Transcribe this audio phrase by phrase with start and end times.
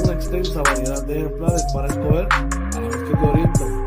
[0.00, 3.86] una extensa variedad de ejemplares para escoger a la vez que te orientan.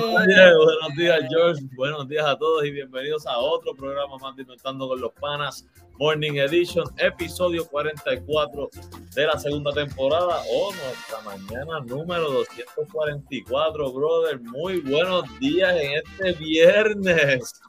[0.00, 1.62] Buenos días, George.
[1.76, 5.64] Buenos días a todos y bienvenidos a otro programa más de con los Panas,
[5.98, 8.70] Morning Edition, episodio 44
[9.16, 14.40] de la segunda temporada o nuestra mañana número 244, brother.
[14.40, 17.60] Muy buenos días en este viernes.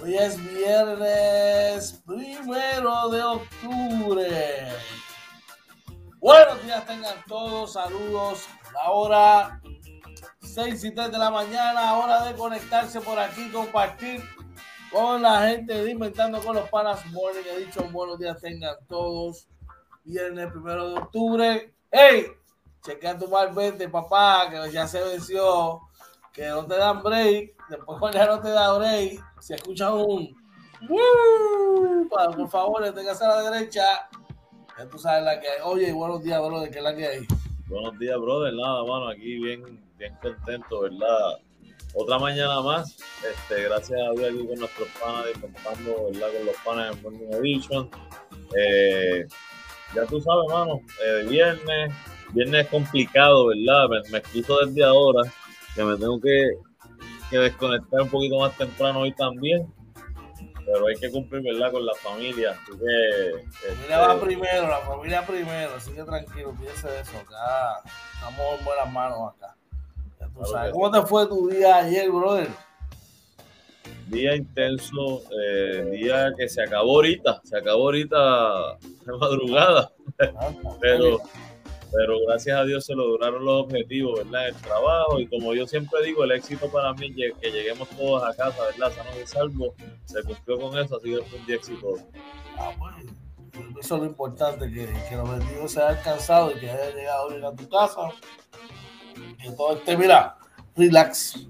[0.00, 4.68] Hoy es viernes primero de octubre.
[6.20, 8.46] Buenos días tengan todos, saludos.
[8.72, 9.60] La hora
[10.42, 14.22] 6 y 3 de la mañana, hora de conectarse por aquí, compartir
[14.94, 17.42] con la gente de Inventando con los Panas Morning.
[17.52, 19.48] He dicho buenos días tengan todos.
[20.04, 21.74] Viernes primero de octubre.
[21.90, 22.26] ¡Hey!
[22.80, 25.80] Chequea tu mal 20, papá, que ya se venció.
[26.32, 27.54] Que no te dan break.
[27.68, 30.32] Después cuando ya no te da break, si escuchas un
[30.88, 32.08] ¡Woo!
[32.08, 33.82] por favor, tengas a la derecha.
[34.78, 35.60] Ya tú sabes la que hay.
[35.64, 37.26] Oye, buenos días, brother, ¿qué es la que hay?
[37.66, 38.54] Buenos días, brother.
[38.54, 41.38] Nada, mano, aquí bien, bien contento, ¿verdad?
[41.94, 42.96] Otra mañana más.
[43.22, 46.28] Este, gracias a Dios aquí con nuestros panas, contando, ¿verdad?
[46.36, 47.90] Con los panas en Morning Edition.
[48.56, 49.26] Eh,
[49.94, 51.92] ya tú sabes, mano, eh, viernes,
[52.32, 53.88] viernes complicado, ¿verdad?
[53.88, 55.30] Me, me excuso desde ahora
[55.74, 56.50] que me tengo que,
[57.30, 59.72] que desconectar un poquito más temprano hoy también
[60.64, 61.72] pero hay que cumplir, ¿verdad?
[61.72, 62.52] Con la familia.
[62.52, 67.18] Así que, la familia va primero, la familia primero, así que tranquilo, piense de eso.
[67.18, 67.82] Acá
[68.14, 69.54] estamos en buenas manos acá.
[70.34, 70.72] Tú sabes.
[70.72, 72.48] ¿Cómo te fue tu día ayer, brother?
[74.08, 79.92] Día intenso, eh, día que se acabó ahorita, se acabó ahorita de madrugada.
[80.80, 81.20] pero,
[81.90, 84.48] pero gracias a Dios se lograron los objetivos, ¿verdad?
[84.48, 88.22] El trabajo y como yo siempre digo, el éxito para mí es que lleguemos todos
[88.22, 88.92] a casa, ¿verdad?
[88.94, 89.74] Sanos y salvo,
[90.04, 92.04] se cumplió con eso, así que fue un día exitoso.
[92.58, 92.96] Ah, bueno,
[93.80, 97.28] eso es lo importante, que, que los objetivos se hayan alcanzado y que hayas llegado
[97.30, 98.00] bien a tu casa.
[99.44, 100.36] Que todo esté, mira,
[100.74, 101.46] relax.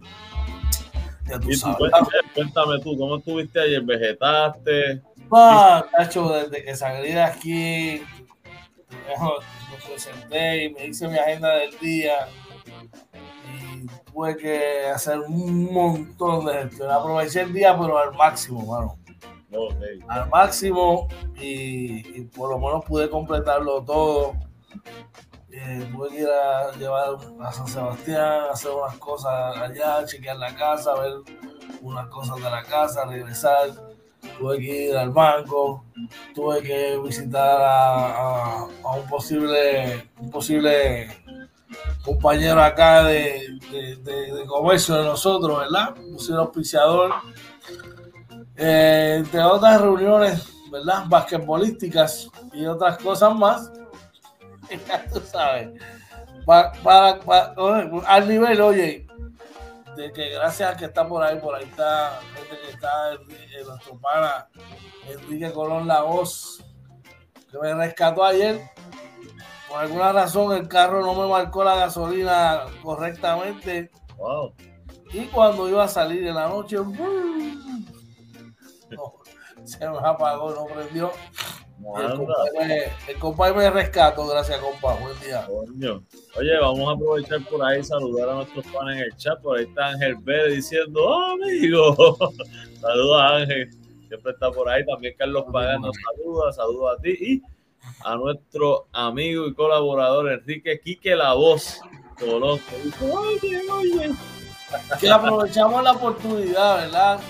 [1.28, 1.77] Ya tú sabes.
[1.78, 3.82] Cuéntame, cuéntame, tú, ¿cómo estuviste ayer?
[3.82, 5.00] ¿Vegetaste?
[5.31, 8.03] Ah, Nacho, desde que salí de aquí,
[8.91, 12.28] me presenté y me hice mi agenda del día
[13.53, 16.91] y tuve que hacer un montón de gestión.
[16.91, 18.99] Aproveché el día, pero al máximo, mano.
[19.53, 20.00] Okay.
[20.09, 21.06] Al máximo
[21.37, 24.34] y, y, por lo menos pude completarlo todo.
[25.56, 30.53] Eh, tuve que ir a llevar a San Sebastián, hacer unas cosas allá, chequear la
[30.56, 31.12] casa, ver
[31.81, 33.70] unas cosas de la casa, regresar
[34.38, 35.84] tuve que ir al banco,
[36.34, 41.08] tuve que visitar a, un posible, posible
[42.05, 43.58] compañero acá de,
[44.02, 45.94] de, comercio de nosotros, ¿verdad?
[45.99, 47.12] Un auspiciador.
[48.56, 51.05] Eh, entre otras reuniones, ¿verdad?
[51.06, 53.70] Basquetbolísticas y otras cosas más.
[54.88, 55.69] ya tú sabes.
[56.44, 57.55] Para, para, para,
[58.06, 59.06] al nivel, oye,
[59.96, 63.66] de que gracias a que está por ahí, por ahí está gente que está en
[63.66, 64.49] nuestro pana
[65.08, 66.64] Enrique Colón La Voz,
[67.50, 68.61] que me rescató ayer.
[69.69, 73.90] Por alguna razón el carro no me marcó la gasolina correctamente.
[74.16, 74.55] Wow.
[75.12, 76.90] Y cuando iba a salir en la noche, no,
[79.64, 81.12] se me apagó, no prendió.
[83.06, 84.94] El compadre, me, rescató, gracias compa.
[84.94, 85.46] Buen día.
[86.36, 89.40] Oye, vamos a aprovechar por ahí saludar a nuestros fans en el chat.
[89.42, 92.16] Por ahí está Ángel B diciendo, oh, amigo.
[92.81, 93.70] Saludos a Ángel,
[94.08, 94.84] siempre está por ahí.
[94.86, 97.16] También Carlos Pagano saluda, saludos a ti.
[97.20, 97.42] Y
[98.04, 101.80] a nuestro amigo y colaborador Enrique Quique La Voz.
[102.19, 102.60] Colón,
[103.00, 104.10] oye, oye.
[105.00, 107.20] Que aprovechamos la oportunidad, ¿verdad?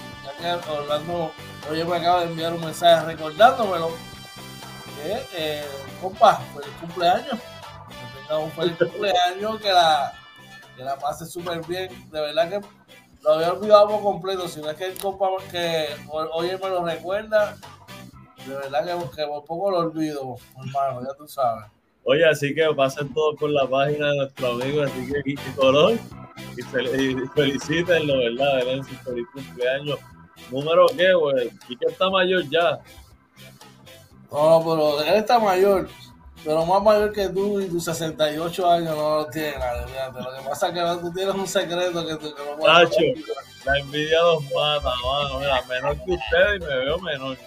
[0.41, 1.31] Ya que Orlando,
[1.71, 4.14] oye, me acaba de enviar un mensaje recordándomelo
[5.35, 5.65] eh,
[6.01, 7.41] compa, feliz cumpleaños.
[7.89, 10.13] Que tenga un feliz cumpleaños, que la,
[10.77, 11.89] que la pase súper bien.
[12.11, 12.61] De verdad que
[13.23, 14.49] lo había olvidado por completo.
[14.49, 17.57] Si no es que el compa que hoy me lo recuerda,
[18.47, 21.65] de verdad que, que por poco lo olvido, hermano, ya tú sabes.
[22.07, 25.99] Oye, así que pasen todos por la página de nuestro amigo Enrique Colón
[26.57, 28.59] y, felicítenlo, ¿verdad?
[28.59, 29.99] Denle su feliz cumpleaños.
[30.51, 31.51] ¿Número qué, güey?
[31.67, 32.79] Quique está mayor ya.
[34.35, 35.89] No, pero él está mayor,
[36.43, 40.69] pero más mayor que tú y tus 68 años no lo tiene Lo que pasa
[40.69, 42.97] es que tú tienes un secreto que, tú, que no Nacho,
[43.65, 45.39] la envidia los mata, mano.
[45.39, 47.39] Mira, menor que ustedes y me veo menor.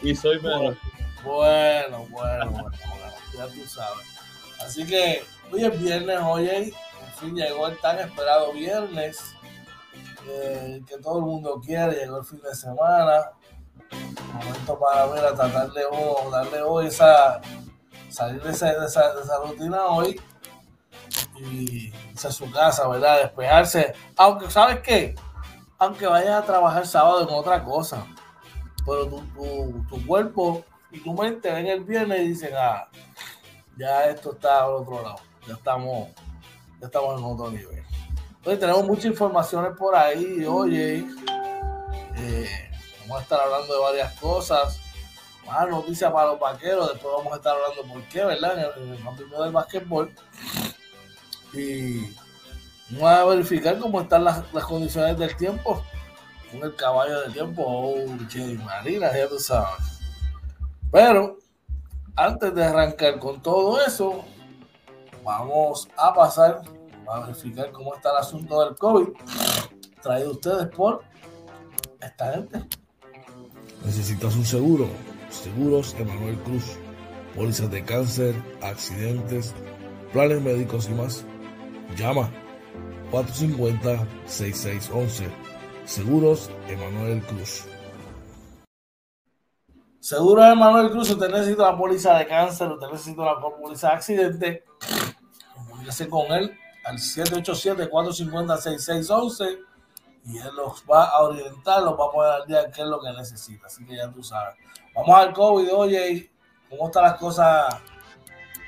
[0.00, 0.76] Y soy menor.
[1.24, 2.70] Bueno, bueno, bueno,
[3.36, 4.06] ya tú sabes.
[4.64, 6.72] Así que hoy es viernes, oye, en
[7.18, 9.18] fin llegó el tan esperado viernes
[10.28, 13.32] eh, que todo el mundo quiere, llegó el fin de semana
[14.32, 15.82] momento para ver a tratar de
[16.30, 17.40] darle hoy esa
[18.10, 20.20] salir de esa, de esa, de esa rutina hoy
[21.38, 23.22] y irse a su casa, ¿verdad?
[23.22, 23.94] Despejarse.
[24.16, 25.14] Aunque, ¿sabes qué?
[25.78, 28.04] Aunque vayas a trabajar sábado en otra cosa,
[28.84, 32.88] pero tu, tu, tu cuerpo y tu mente ven el viernes y dicen, ah,
[33.78, 36.08] ya esto está al otro lado, ya estamos,
[36.80, 37.84] ya estamos en otro nivel.
[38.36, 41.06] Entonces tenemos muchas informaciones por ahí, oye,
[42.16, 42.69] eh,
[43.10, 44.80] Vamos a estar hablando de varias cosas.
[45.44, 46.92] Más noticias para los vaqueros.
[46.92, 48.76] Después vamos a estar hablando por qué, ¿verdad?
[48.76, 50.14] En el, campeonato del básquetbol.
[51.52, 52.14] Y
[52.90, 55.84] vamos a verificar cómo están las, condiciones del tiempo.
[56.52, 57.64] Con el caballo del tiempo.
[57.66, 58.06] Oh,
[58.64, 59.98] Marina, ya tú sabes.
[60.92, 61.38] Pero
[62.14, 64.24] antes de arrancar con todo eso,
[65.24, 66.62] vamos a pasar
[67.08, 69.08] a verificar cómo está el asunto del COVID.
[70.00, 71.02] Traído ustedes por
[72.00, 72.79] esta gente.
[73.84, 74.88] ¿Necesitas un seguro?
[75.30, 76.76] Seguros Emanuel Cruz.
[77.34, 79.54] Pólizas de cáncer, accidentes,
[80.12, 81.24] planes médicos y más.
[81.96, 82.30] Llama
[83.10, 85.28] 450-6611.
[85.84, 87.64] Seguros Emanuel Cruz.
[90.00, 94.64] Seguros Emanuel Cruz, usted necesita una póliza de cáncer, usted necesita una póliza de accidente.
[95.54, 96.52] Comuníquese con él
[96.84, 99.69] al 787-450-6611
[100.24, 103.00] y él los va a orientar, los va a poner al día qué es lo
[103.00, 103.66] que necesita.
[103.66, 104.56] Así que ya tú sabes.
[104.94, 106.30] Vamos al COVID, oye,
[106.68, 107.76] ¿cómo están las cosas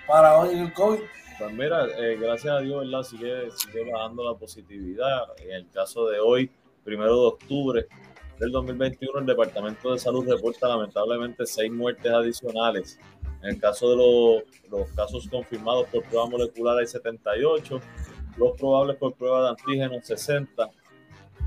[0.07, 1.01] para hoy en el COVID?
[1.39, 3.03] Pues mira, eh, gracias a Dios, ¿verdad?
[3.03, 5.25] Sigue, sigue bajando la positividad.
[5.39, 6.51] En el caso de hoy,
[6.85, 7.89] primero de octubre
[8.39, 12.99] del 2021, el Departamento de Salud reporta lamentablemente seis muertes adicionales.
[13.43, 17.81] En el caso de los, los casos confirmados por prueba molecular hay 78,
[18.37, 20.71] los probables por prueba de antígeno 60,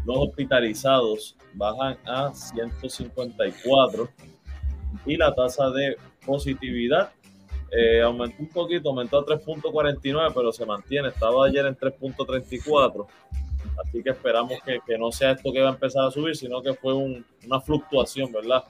[0.05, 4.09] los hospitalizados bajan a 154
[5.05, 7.11] y la tasa de positividad
[7.71, 11.09] eh, aumentó un poquito, aumentó a 3.49, pero se mantiene.
[11.09, 13.07] Estaba ayer en 3.34.
[13.83, 16.61] Así que esperamos que, que, no sea esto que va a empezar a subir, sino
[16.61, 18.63] que fue una fluctuación, ¿verdad?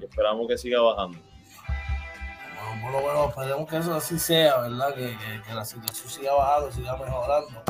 [0.00, 1.18] Y esperamos que siga bajando.
[2.80, 4.94] Bueno, bueno, esperemos que eso así sea, ¿verdad?
[4.94, 7.62] Que, que la situación siga bajando, siga mejorando.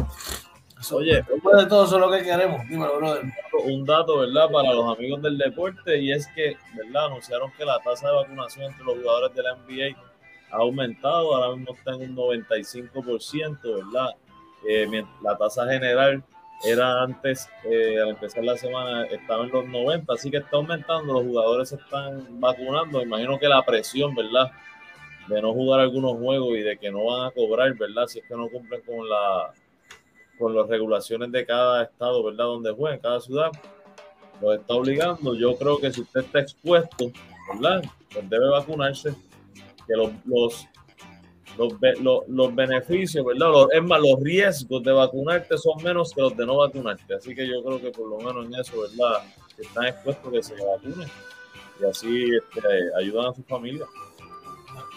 [0.91, 2.67] Oye, después de todo eso es lo que queremos.
[2.69, 3.25] Dímelo, brother.
[3.65, 4.51] Un dato, ¿verdad?
[4.51, 7.07] Para los amigos del deporte, y es que, ¿verdad?
[7.07, 9.97] Anunciaron que la tasa de vacunación entre los jugadores de la NBA
[10.51, 14.11] ha aumentado, ahora mismo está en un 95%, ¿verdad?
[14.69, 16.25] Eh, la tasa general
[16.65, 21.15] era antes, eh, al empezar la semana, estaba en los 90, así que está aumentando,
[21.15, 24.51] los jugadores se están vacunando, imagino que la presión, ¿verdad?
[25.29, 28.07] De no jugar algunos juegos y de que no van a cobrar, ¿verdad?
[28.07, 29.53] Si es que no cumplen con la,
[30.39, 32.45] con las regulaciones de cada estado, ¿verdad?
[32.45, 33.51] Donde juega, en cada ciudad,
[34.41, 35.35] lo está obligando.
[35.35, 37.11] Yo creo que si usted está expuesto,
[37.53, 37.83] ¿verdad?
[38.13, 39.15] Pues debe vacunarse,
[39.87, 40.67] que los, los,
[41.59, 43.49] los, los, beneficios, ¿verdad?
[43.73, 47.15] es más, los riesgos de vacunarte son menos que los de no vacunarte.
[47.15, 49.25] Así que yo creo que por lo menos en eso, ¿verdad?
[49.59, 51.09] Están expuestos que se vacunen
[51.81, 53.87] y así este, ayudan a su familia.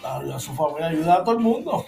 [0.02, 1.84] A su familia, ayuda a todo el mundo.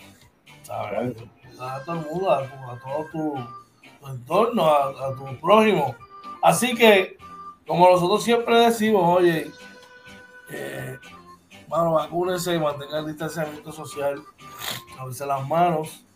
[0.69, 1.17] ¿sabes?
[1.61, 2.47] A todo el mundo, a,
[2.79, 5.95] todo tu, entorno, a, tu prójimo.
[6.43, 7.19] Así que,
[7.67, 9.51] como nosotros siempre decimos, oye,
[10.51, 10.99] Eh,
[11.69, 14.23] mano, vacúnense mantengan el distanciamiento social,
[14.97, 16.07] lavarse las manos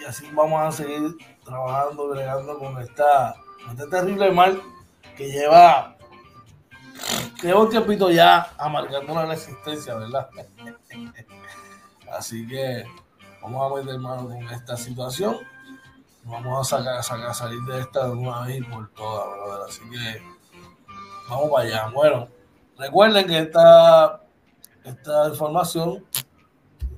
[0.00, 3.34] y, así vamos a seguir trabajando, bregando con esta,
[3.70, 4.62] este terrible mal
[5.16, 5.96] que lleva,
[7.42, 10.28] lleva un tiempito ya amargando la existencia, ¿verdad?
[12.10, 12.86] Así que
[13.42, 15.36] vamos a meter mano con esta situación.
[16.24, 19.70] Vamos a sacar, sacar, salir de esta de una vez y por todas.
[19.70, 20.22] Así que
[21.28, 21.90] vamos para allá.
[21.94, 22.28] Bueno,
[22.76, 24.22] recuerden que esta,
[24.84, 26.04] esta información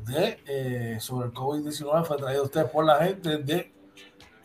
[0.06, 3.72] de, eh, sobre el COVID-19 fue traída a ustedes por la gente de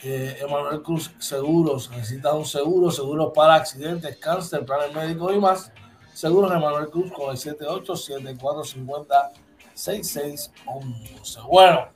[0.02, 1.90] eh, Emanuel Cruz Seguros.
[1.90, 5.72] Necesita un seguro, seguros para accidentes, cáncer, planes médicos y más.
[6.14, 9.32] Seguros Emanuel Cruz con el 787450
[9.76, 11.42] 6611.
[11.48, 11.90] Bueno,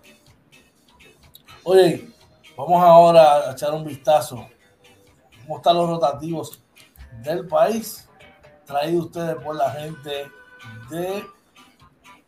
[1.63, 2.07] oye,
[2.55, 4.47] vamos ahora a echar un vistazo.
[5.41, 6.61] ¿Cómo están los rotativos
[7.23, 8.07] del país?
[8.65, 10.29] Traído ustedes por la gente
[10.89, 11.25] de.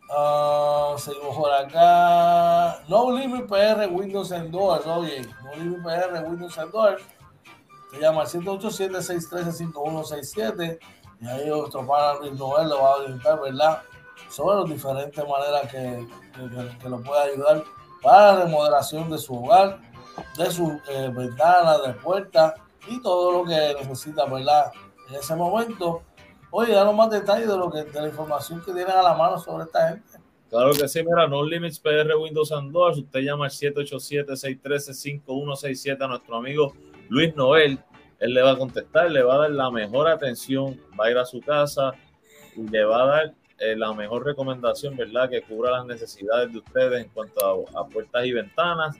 [0.08, 2.82] Uh, seguimos por acá.
[2.88, 4.84] No Limit PR Windows Doors.
[4.86, 7.04] Oye, No Limit PR Windows Doors.
[7.92, 10.80] Se llama 187-613-5167.
[11.20, 13.82] Y ahí nuestro pana Luis Noel lo va a orientar, ¿verdad?
[14.28, 17.62] Sobre las diferentes maneras que, que, que, lo puede ayudar
[18.02, 19.80] para la remodelación de su hogar,
[20.36, 22.54] de sus eh, ventanas, de puertas
[22.88, 24.72] y todo lo que necesita, ¿verdad?
[25.08, 26.02] En ese momento.
[26.50, 29.38] Oye, danos más detalles de, lo que, de la información que tienen a la mano
[29.38, 30.18] sobre esta gente.
[30.50, 32.98] Claro que sí, mira, No Limits PR Windows and Doors.
[32.98, 36.74] Usted llama al 787-613-5167 a nuestro amigo
[37.08, 37.82] Luis Noel.
[38.18, 41.16] Él le va a contestar, le va a dar la mejor atención, va a ir
[41.16, 41.94] a su casa
[42.54, 45.30] y le va a dar eh, la mejor recomendación, ¿verdad?
[45.30, 48.96] Que cubra las necesidades de ustedes en cuanto a, puertas y ventanas.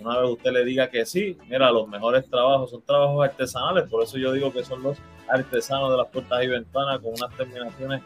[0.00, 4.02] Una vez usted le diga que sí, mira, los mejores trabajos son trabajos artesanales, por
[4.02, 4.98] eso yo digo que son los
[5.28, 8.02] artesanos de las puertas y ventanas con unas terminaciones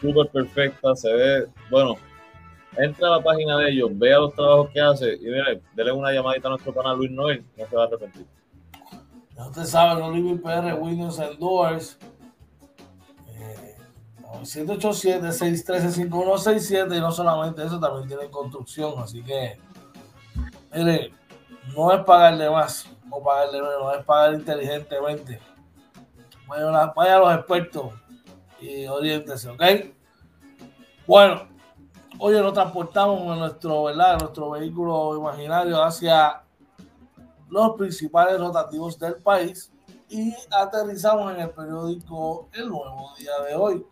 [0.00, 1.00] súper perfectas.
[1.00, 1.96] Se ve, bueno,
[2.76, 6.12] entra a la página de ellos, vea los trabajos que hace y mire, dele una
[6.12, 8.26] llamadita a nuestro canal Luis Noel, no se va a arrepentir.
[9.36, 11.36] Ya usted sabe, Living PR, Windows and
[14.42, 19.58] 787-613-5167 y no solamente eso, también tienen construcción, así que
[21.74, 25.40] no es pagarle más o pagarle menos, es pagar inteligentemente.
[26.46, 27.94] Vaya, vaya a los expertos
[28.60, 29.62] y oriéntese, ¿ok?
[31.06, 31.48] Bueno,
[32.18, 34.20] hoy nos transportamos en nuestro, ¿verdad?
[34.20, 36.42] nuestro vehículo imaginario hacia
[37.48, 39.72] los principales rotativos del país
[40.08, 43.86] y aterrizamos en el periódico El Nuevo Día de hoy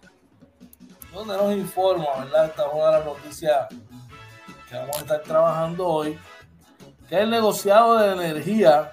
[1.15, 2.47] donde nos informa, ¿verdad?
[2.47, 3.69] Esta es una de las noticias
[4.69, 6.19] que vamos a estar trabajando hoy,
[7.09, 8.93] que el negociado de energía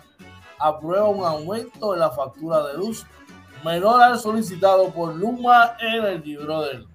[0.59, 3.05] aprueba un aumento de la factura de luz
[3.63, 6.85] menor al solicitado por Luma Energy, brother.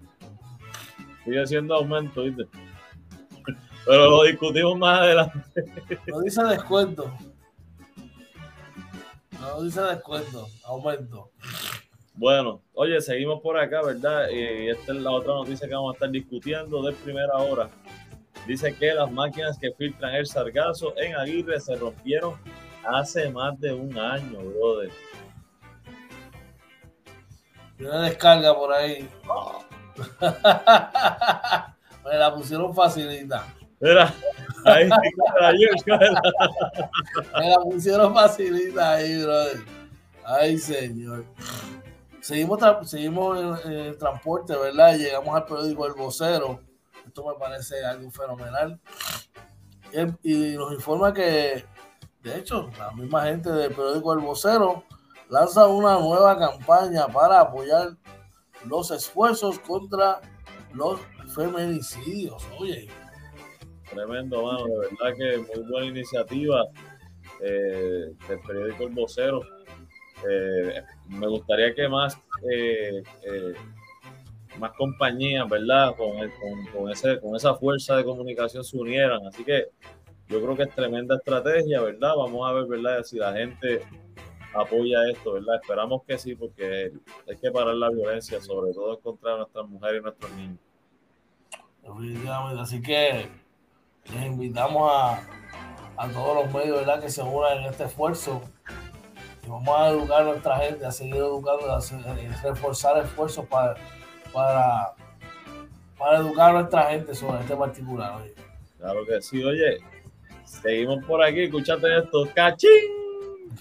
[1.24, 2.44] Sigue haciendo aumento, ¿viste?
[3.84, 5.64] Pero lo discutimos más adelante.
[6.06, 7.12] No dice descuento.
[9.40, 11.30] No dice descuento, aumento.
[12.16, 14.30] Bueno, oye, seguimos por acá, ¿verdad?
[14.30, 17.68] Y esta es la otra noticia que vamos a estar discutiendo de primera hora.
[18.46, 22.34] Dice que las máquinas que filtran el sargazo en Aguirre se rompieron
[22.84, 24.90] hace más de un año, brother.
[27.80, 29.06] Una descarga por ahí.
[32.04, 33.46] Me la pusieron facilita.
[33.78, 34.14] Mira,
[34.64, 34.88] ahí
[37.34, 39.58] Me la pusieron facilita ahí, brother.
[40.24, 41.26] Ay, señor
[42.26, 44.96] seguimos, seguimos en, el transporte, ¿verdad?
[44.96, 46.60] Llegamos al periódico El Vocero.
[47.06, 48.80] Esto me parece algo fenomenal.
[50.24, 51.64] Y, nos informa que,
[52.22, 54.82] de hecho, la misma gente del periódico El Vocero
[55.28, 57.96] lanza una nueva campaña para apoyar
[58.64, 60.20] los esfuerzos contra
[60.74, 60.98] los
[61.32, 62.44] feminicidios.
[62.58, 62.88] Oye.
[63.88, 64.66] Tremendo, mano.
[64.66, 66.64] De verdad que muy buena iniciativa
[67.40, 69.55] eh, del periódico El Vocero
[70.28, 72.18] eh, me gustaría que más,
[72.50, 73.54] eh, eh,
[74.58, 75.94] más compañías, ¿verdad?
[75.96, 79.26] Con, con, con, ese, con esa fuerza de comunicación se unieran.
[79.26, 79.66] Así que
[80.28, 82.14] yo creo que es tremenda estrategia, ¿verdad?
[82.16, 83.02] Vamos a ver, ¿verdad?
[83.02, 83.82] Si la gente
[84.54, 85.56] apoya esto, ¿verdad?
[85.56, 86.92] Esperamos que sí, porque
[87.28, 90.58] hay que parar la violencia, sobre todo contra nuestras mujeres y nuestros niños.
[92.58, 93.28] Así que
[94.12, 95.20] les invitamos a,
[95.96, 97.00] a todos los medios, ¿verdad?
[97.00, 98.42] Que se unan en este esfuerzo
[99.48, 101.80] vamos a educar a nuestra gente, a seguir educando, a,
[102.42, 103.74] reforzar esfuerzos para,
[104.32, 104.94] para,
[105.98, 108.22] para educar a nuestra gente sobre este particular.
[108.78, 109.78] Claro que sí, oye,
[110.44, 112.70] seguimos por aquí, escúchate esto, cachín.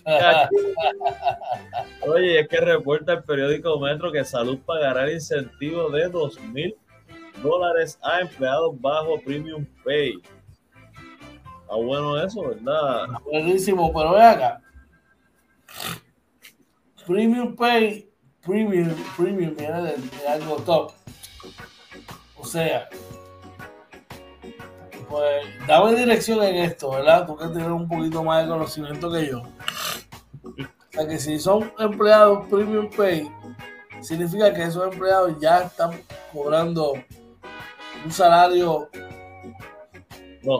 [2.07, 6.75] Oye, es que reporta el periódico Metro que Salud pagará el incentivo de dos mil
[7.41, 10.21] dólares a empleados bajo Premium Pay.
[11.61, 13.07] Está bueno eso, ¿verdad?
[13.23, 14.61] Buenísimo, pero ve acá.
[17.05, 18.09] Premium Pay,
[18.45, 20.91] Premium, Premium viene de, de algo top.
[22.37, 22.87] O sea,
[25.09, 27.25] pues dame dirección en esto, ¿verdad?
[27.25, 29.41] Tú que tienes un poquito más de conocimiento que yo.
[30.43, 33.29] O sea que si son empleados Premium Pay,
[34.01, 35.91] significa que esos empleados ya están
[36.31, 36.93] cobrando
[38.03, 38.89] un salario.
[40.43, 40.59] No.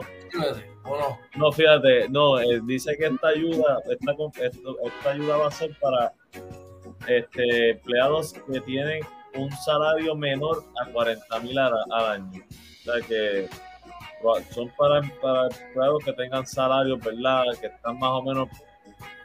[0.84, 1.18] ¿O no?
[1.36, 4.12] No, fíjate, no, eh, dice que esta ayuda, esta,
[4.84, 6.12] esta ayuda va a ser para
[7.06, 9.00] este, empleados que tienen
[9.34, 12.42] un salario menor a 40 mil al, al año.
[12.80, 13.48] O sea que
[14.50, 17.44] son para, para empleados que tengan salarios, ¿verdad?
[17.60, 18.48] Que están más o menos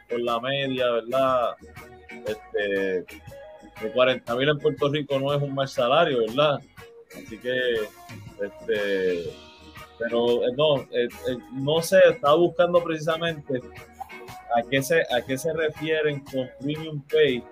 [0.08, 1.56] por la media, ¿verdad?
[2.26, 3.04] Este,
[3.82, 6.60] de 40 mil en Puerto Rico no es un mal salario, ¿verdad?
[7.16, 7.74] Así que,
[8.40, 9.32] este,
[9.98, 13.60] pero eh, no, eh, eh, no sé, estaba buscando precisamente
[14.56, 17.42] a qué se, a qué se refieren con Premium Pay,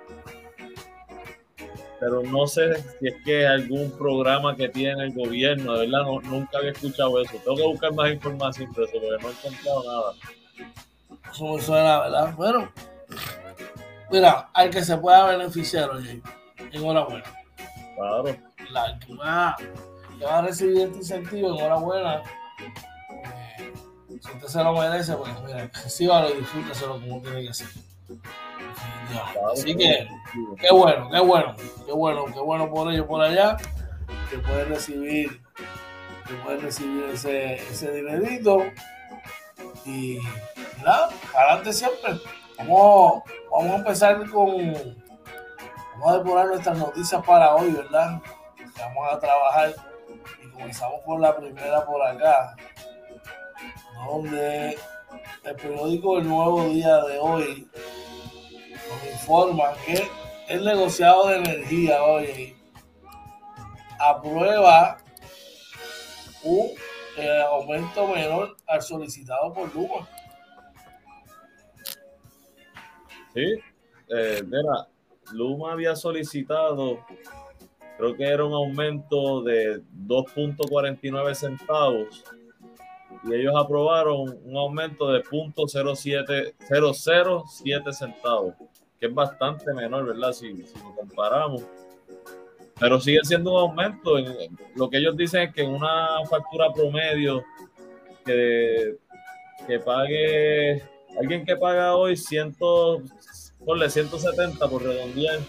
[1.98, 6.04] pero no sé si es que es algún programa que tiene el gobierno, de verdad,
[6.04, 7.36] no- nunca había escuchado eso.
[7.44, 10.12] Tengo que buscar más información de eso, porque no he encontrado nada.
[11.30, 12.34] Eso suena, ¿verdad?
[12.36, 12.72] Bueno,
[14.10, 16.22] mira, al que se pueda beneficiar, oye,
[16.72, 17.24] enhorabuena.
[17.96, 18.24] Claro,
[18.72, 19.56] La que va,
[20.18, 22.22] que va a recibir este incentivo, enhorabuena.
[24.20, 27.68] Si usted se lo merece, pues mira, recíbalo y disfrúteselo como tiene que ser.
[29.52, 30.08] Así que,
[30.60, 33.56] qué bueno, qué bueno, qué bueno, qué bueno por ellos por allá,
[34.28, 35.42] que pueden recibir,
[36.26, 38.62] que pueden recibir ese, ese dinerito.
[39.86, 40.18] Y
[40.84, 42.20] nada, adelante siempre.
[42.58, 44.74] Vamos, vamos a empezar con,
[45.94, 48.20] vamos a depurar nuestras noticias para hoy, ¿verdad?
[48.78, 49.74] Vamos a trabajar
[50.42, 52.54] y comenzamos por la primera por acá,
[54.06, 54.76] donde
[55.44, 57.68] el periódico El Nuevo Día de hoy
[58.88, 60.08] nos informa que
[60.48, 62.56] el negociado de energía hoy
[63.98, 64.98] aprueba
[66.42, 66.70] un
[67.16, 70.08] eh, aumento menor al solicitado por Luma.
[73.34, 73.44] Sí,
[74.08, 74.88] eh, mira,
[75.32, 77.04] Luma había solicitado,
[77.96, 82.24] creo que era un aumento de 2.49 centavos
[83.24, 88.54] y ellos aprobaron un aumento de 0.07 007 centavos,
[88.98, 90.32] que es bastante menor, ¿verdad?
[90.32, 91.62] Si, si lo comparamos.
[92.78, 94.16] Pero sigue siendo un aumento.
[94.18, 97.42] En- Lo que ellos dicen es que en una factura promedio
[98.24, 98.96] que,
[99.66, 100.82] que pague
[101.18, 102.56] alguien que paga hoy 100,
[103.64, 105.40] ponle 170 por redondear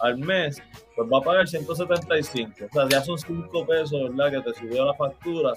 [0.00, 0.60] al mes,
[0.94, 2.52] pues va a pagar 175.
[2.66, 4.30] O sea, ya son 5 pesos, ¿verdad?
[4.42, 5.52] Que te subió la factura.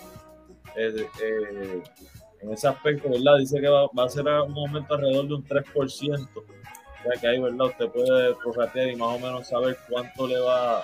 [0.76, 1.82] Eh,
[2.42, 3.38] en ese aspecto, ¿verdad?
[3.38, 6.30] Dice que va, a ser un aumento alrededor de un 3%.
[6.38, 7.68] O sea, que ahí, ¿verdad?
[7.68, 10.82] Usted puede prorratear y más o menos saber cuánto le va,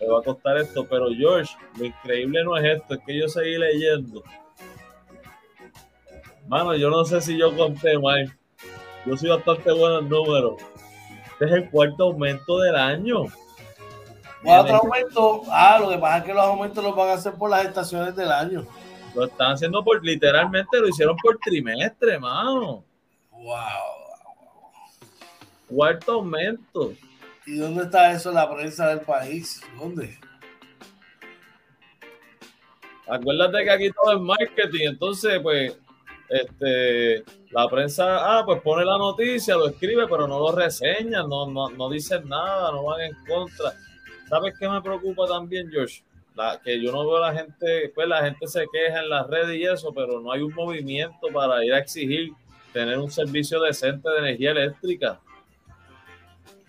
[0.00, 0.86] le va a costar esto.
[0.88, 4.22] Pero, George, lo increíble no es esto, es que yo seguí leyendo.
[6.48, 8.36] Mano, yo no sé si yo conté mal.
[9.06, 10.54] Yo soy bastante bueno en números.
[11.32, 13.24] Este es el cuarto aumento del año.
[14.44, 17.50] Otro aumento, ah, lo que pasa es que los aumentos los van a hacer por
[17.50, 18.66] las estaciones del año.
[19.14, 22.84] Lo están haciendo por, literalmente lo hicieron por trimestre, mano.
[23.32, 23.56] Wow.
[25.68, 26.92] Cuarto aumento.
[27.46, 29.62] ¿Y dónde está eso en la prensa del país?
[29.78, 30.18] ¿Dónde?
[33.08, 35.76] Acuérdate que aquí todo es marketing, entonces, pues,
[36.28, 41.50] este, la prensa, ah, pues pone la noticia, lo escribe, pero no lo reseña, no,
[41.50, 43.72] no, no dicen nada, no van en contra.
[44.28, 46.02] ¿Sabes qué me preocupa también, Josh?
[46.36, 49.26] La, que yo no veo a la gente, pues la gente se queja en las
[49.26, 52.32] redes y eso, pero no hay un movimiento para ir a exigir
[52.72, 55.20] tener un servicio decente de energía eléctrica.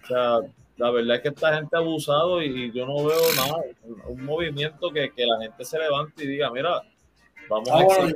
[0.04, 0.39] O sea,
[0.78, 3.63] la verdad es que esta gente ha abusado y, y yo no veo nada,
[4.08, 6.82] un, movimiento que, que la gente se levante y diga, mira,
[7.47, 8.15] vamos a exigir,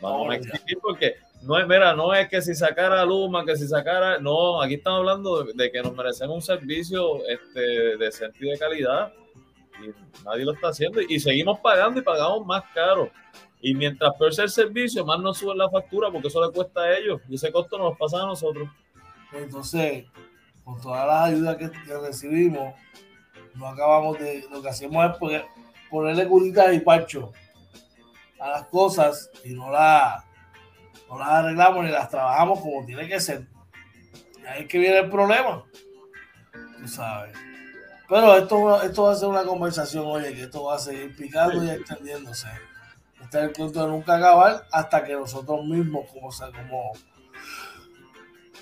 [0.00, 3.66] vamos a exigir porque no es, mira, no es que si sacara Luma, que si
[3.66, 8.50] sacara, no, aquí estamos hablando de, de que nos merecemos un servicio este, decente y
[8.50, 9.12] de calidad
[9.82, 13.10] y nadie lo está haciendo y seguimos pagando y pagamos más caro.
[13.60, 16.80] Y mientras peor sea el servicio, más nos suben la factura porque eso le cuesta
[16.82, 18.68] a ellos y ese costo nos pasa a nosotros.
[19.32, 20.06] Entonces,
[20.64, 21.68] con todas las ayudas que,
[22.00, 22.74] recibimos,
[23.54, 24.44] no acabamos de.
[24.50, 25.46] Lo que hacemos es poner-
[25.90, 27.32] ponerle curitas y parcho
[28.40, 30.24] a las cosas y no, la,
[31.08, 33.46] no las arreglamos ni las trabajamos como tiene que ser.
[34.48, 35.64] ahí es que viene el problema.
[36.80, 37.34] Tú sabes.
[38.08, 41.62] Pero esto, esto va a ser una conversación, oye, que esto va a seguir picando
[41.62, 42.48] y extendiéndose.
[43.22, 46.92] Este es el punto de nunca acabar hasta que nosotros mismos, como, como,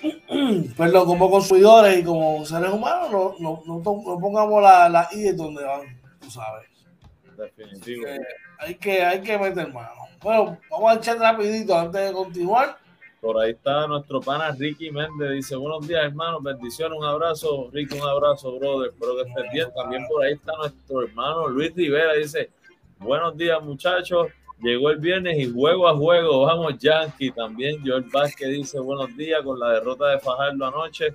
[0.77, 5.63] perdón, como consumidores y como seres humanos, no, no, no, pongamos la, la I donde
[5.63, 6.69] van, tú sabes.
[7.37, 8.05] Definitivo.
[8.59, 10.09] hay, que, hay que meter mano.
[10.23, 12.79] Bueno, vamos a echar rapidito antes de continuar.
[13.27, 15.33] Por ahí está nuestro pana Ricky Méndez.
[15.33, 16.41] Dice, buenos días, hermano.
[16.41, 17.69] Bendiciones, un abrazo.
[17.73, 18.93] Ricky, un abrazo, brother.
[18.93, 19.69] Espero que estés bien.
[19.75, 22.13] También por ahí está nuestro hermano Luis Rivera.
[22.13, 22.51] Dice,
[23.01, 24.29] buenos días, muchachos.
[24.61, 26.43] Llegó el viernes y juego a juego.
[26.43, 27.33] Vamos, Yankee.
[27.33, 31.13] También George Vázquez dice, buenos días con la derrota de Fajardo anoche.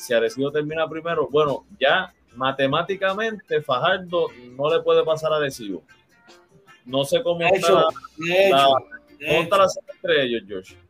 [0.00, 5.82] Si Arecibo termina primero, bueno, ya matemáticamente Fajardo no le puede pasar a Arecibo.
[6.84, 10.81] No sé cómo está, la, ¿cómo está la entre ellos, George.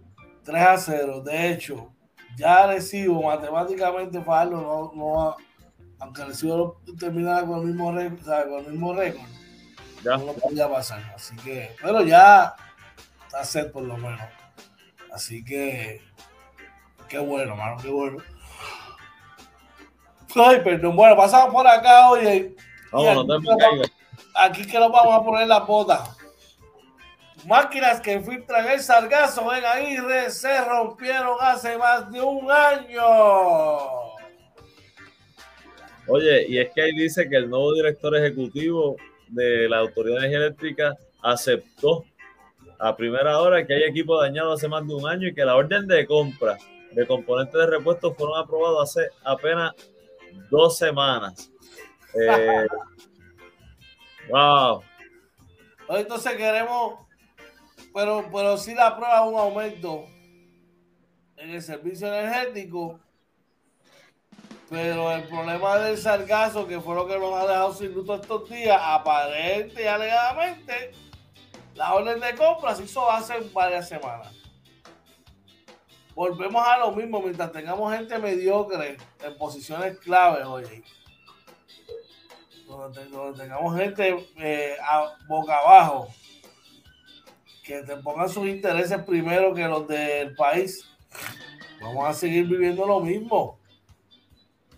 [0.45, 1.21] 3 a 0.
[1.23, 1.93] De hecho,
[2.37, 5.37] ya recibo matemáticamente Fajardo no, no
[6.03, 9.29] aunque recibo terminara con el mismo récord, con el mismo récord,
[10.03, 10.17] ya.
[10.17, 11.01] no lo podía pasar.
[11.15, 12.57] Así que, pero ya
[13.27, 14.21] está set por lo menos.
[15.13, 16.01] Así que,
[17.09, 18.19] qué bueno, mano, qué bueno.
[20.35, 20.97] Ay, perdón.
[20.97, 22.57] Bueno, pasamos por acá, oye.
[22.91, 23.83] Vamos, aquí, no
[24.35, 26.05] aquí que nos vamos a poner la bota.
[27.47, 33.03] Máquinas que filtran el sargazo en Aguirre se rompieron hace más de un año.
[36.07, 38.97] Oye, y es que ahí dice que el nuevo director ejecutivo
[39.29, 42.05] de la Autoridad de Energía Eléctrica aceptó
[42.79, 45.57] a primera hora que hay equipo dañado hace más de un año y que la
[45.57, 46.59] orden de compra
[46.93, 49.73] de componentes de repuesto fueron aprobados hace apenas
[50.51, 51.51] dos semanas.
[52.15, 52.67] Eh,
[54.31, 54.83] wow.
[55.89, 56.99] Entonces queremos
[57.93, 60.07] pero, pero sí la prueba un aumento
[61.37, 62.99] en el servicio energético.
[64.71, 68.49] Pero el problema del sargazo, que fue lo que nos ha dejado sin luz estos
[68.49, 70.93] días, aparente y alegadamente,
[71.75, 74.35] la orden de compra se hizo hace varias semanas.
[76.15, 80.83] Volvemos a lo mismo mientras tengamos gente mediocre en posiciones claves, oye.
[82.67, 83.03] Donde,
[83.37, 84.77] tengamos gente eh,
[85.29, 86.09] boca abajo
[87.63, 90.85] que te pongan sus intereses primero que los del país,
[91.81, 93.59] vamos a seguir viviendo lo mismo.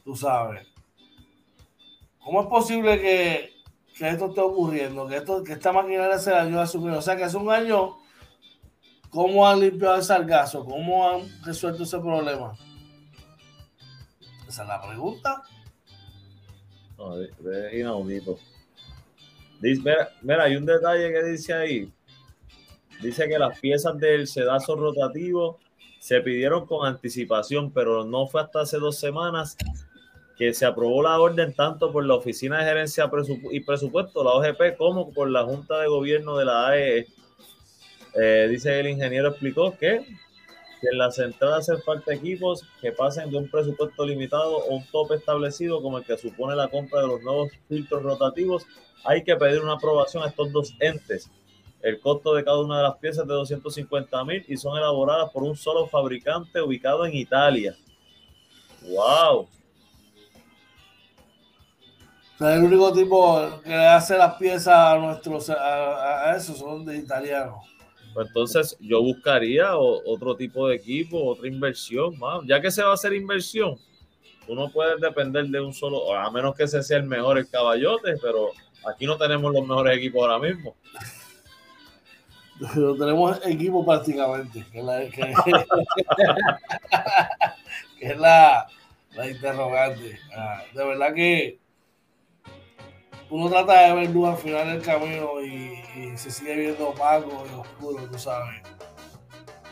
[0.05, 0.67] Tú sabes.
[2.19, 3.55] ¿Cómo es posible que,
[3.97, 5.07] que esto esté ocurriendo?
[5.07, 7.97] Que, esto, que esta maquinaria se dañó a su O sea, que hace un año,
[9.09, 10.65] ¿cómo han limpiado el sargazo?
[10.65, 12.53] ¿Cómo han resuelto ese problema?
[14.47, 15.43] Esa es la pregunta.
[16.99, 17.31] No, es
[17.73, 18.39] inaudito.
[19.61, 21.93] mira, mira, hay un detalle que dice ahí
[23.05, 25.59] Dice que las piezas del sedazo rotativo
[26.01, 29.59] se pidieron con anticipación, pero no fue hasta hace dos semanas
[30.39, 33.11] que se aprobó la orden tanto por la Oficina de Gerencia
[33.51, 37.07] y Presupuesto, la OGP, como por la Junta de Gobierno de la AE.
[38.15, 40.07] Eh, dice el ingeniero explicó que,
[40.81, 44.87] que en la central hacen falta equipos que pasen de un presupuesto limitado o un
[44.87, 48.65] tope establecido como el que supone la compra de los nuevos filtros rotativos.
[49.05, 51.31] Hay que pedir una aprobación a estos dos entes
[51.85, 55.31] el costo de cada una de las piezas es de 250 mil y son elaboradas
[55.31, 57.77] por un solo fabricante ubicado en Italia.
[58.89, 59.49] ¡Wow!
[62.41, 67.67] el único tipo que hace las piezas a nuestros a, esos son de italianos.
[68.15, 72.15] Pues entonces yo buscaría otro tipo de equipo, otra inversión,
[72.47, 73.77] ya que se va a hacer inversión,
[74.47, 77.49] tú no puedes depender de un solo, a menos que ese sea el mejor el
[77.49, 78.53] caballote, pero
[78.87, 80.77] aquí no tenemos los mejores equipos ahora mismo.
[82.77, 84.99] Lo tenemos equipo prácticamente, que es la,
[87.99, 88.67] que, es la,
[89.13, 90.19] la interrogante.
[90.37, 91.59] Ah, de verdad que
[93.31, 95.83] uno trata de ver luz al final del camino y,
[96.17, 98.63] se sigue viendo opaco y oscuro, tú sabes.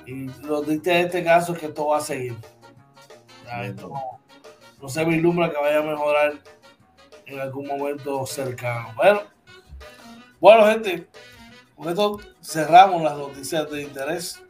[0.06, 2.36] Y lo triste de este caso es que esto va a seguir.
[3.62, 3.92] esto
[4.80, 6.32] no, se vislumbra que vaya a mejorar
[7.26, 8.92] en algún momento cercano.
[8.96, 9.20] Bueno,
[10.40, 11.06] bueno, gente,
[11.76, 14.42] con esto cerramos las noticias de interés.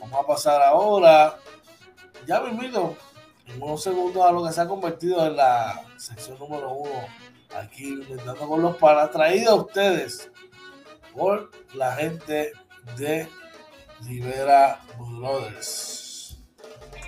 [0.00, 1.38] Vamos a pasar ahora,
[2.26, 2.96] ya mismito,
[3.46, 7.06] en unos segundos a lo que se ha convertido en la sección número uno,
[7.56, 10.30] aquí inventando con los panas, traído a ustedes
[11.14, 12.52] por la gente
[12.96, 13.28] de
[14.02, 16.38] Rivera Brothers.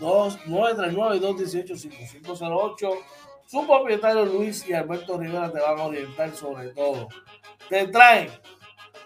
[0.00, 2.98] 939-218-5508.
[3.46, 7.08] Su propietario Luis y Alberto Rivera te van a orientar sobre todo.
[7.70, 8.28] Te traen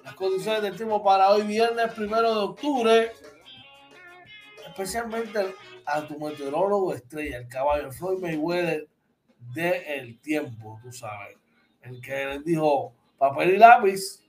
[0.03, 3.12] las condiciones del tiempo para hoy, viernes primero de octubre.
[4.66, 8.88] Especialmente a tu meteorólogo estrella, el caballo Floyd Mayweather
[9.55, 11.38] de el tiempo, tú sabes.
[11.81, 14.26] El que les dijo papel y lápiz,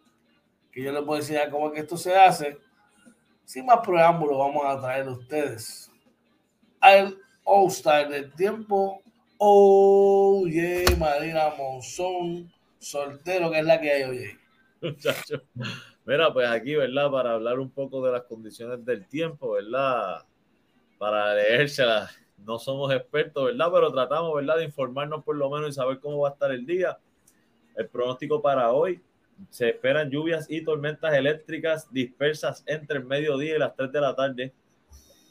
[0.77, 2.55] que yo les puedo enseñar cómo es que esto se hace.
[3.43, 5.91] Sin más preámbulos, vamos a traer a ustedes
[6.79, 9.01] al All-Star del tiempo.
[9.39, 14.37] Oye, Marina Monzón, soltero, que es la que hay, oye.
[14.79, 15.41] Muchachos.
[16.05, 17.09] Mira, pues aquí, ¿verdad?
[17.09, 20.25] Para hablar un poco de las condiciones del tiempo, ¿verdad?
[20.99, 22.15] Para leérselas.
[22.45, 23.71] No somos expertos, ¿verdad?
[23.73, 24.57] Pero tratamos, ¿verdad?
[24.57, 26.99] De informarnos por lo menos y saber cómo va a estar el día.
[27.75, 29.01] El pronóstico para hoy.
[29.49, 34.15] Se esperan lluvias y tormentas eléctricas dispersas entre el mediodía y las 3 de la
[34.15, 34.53] tarde.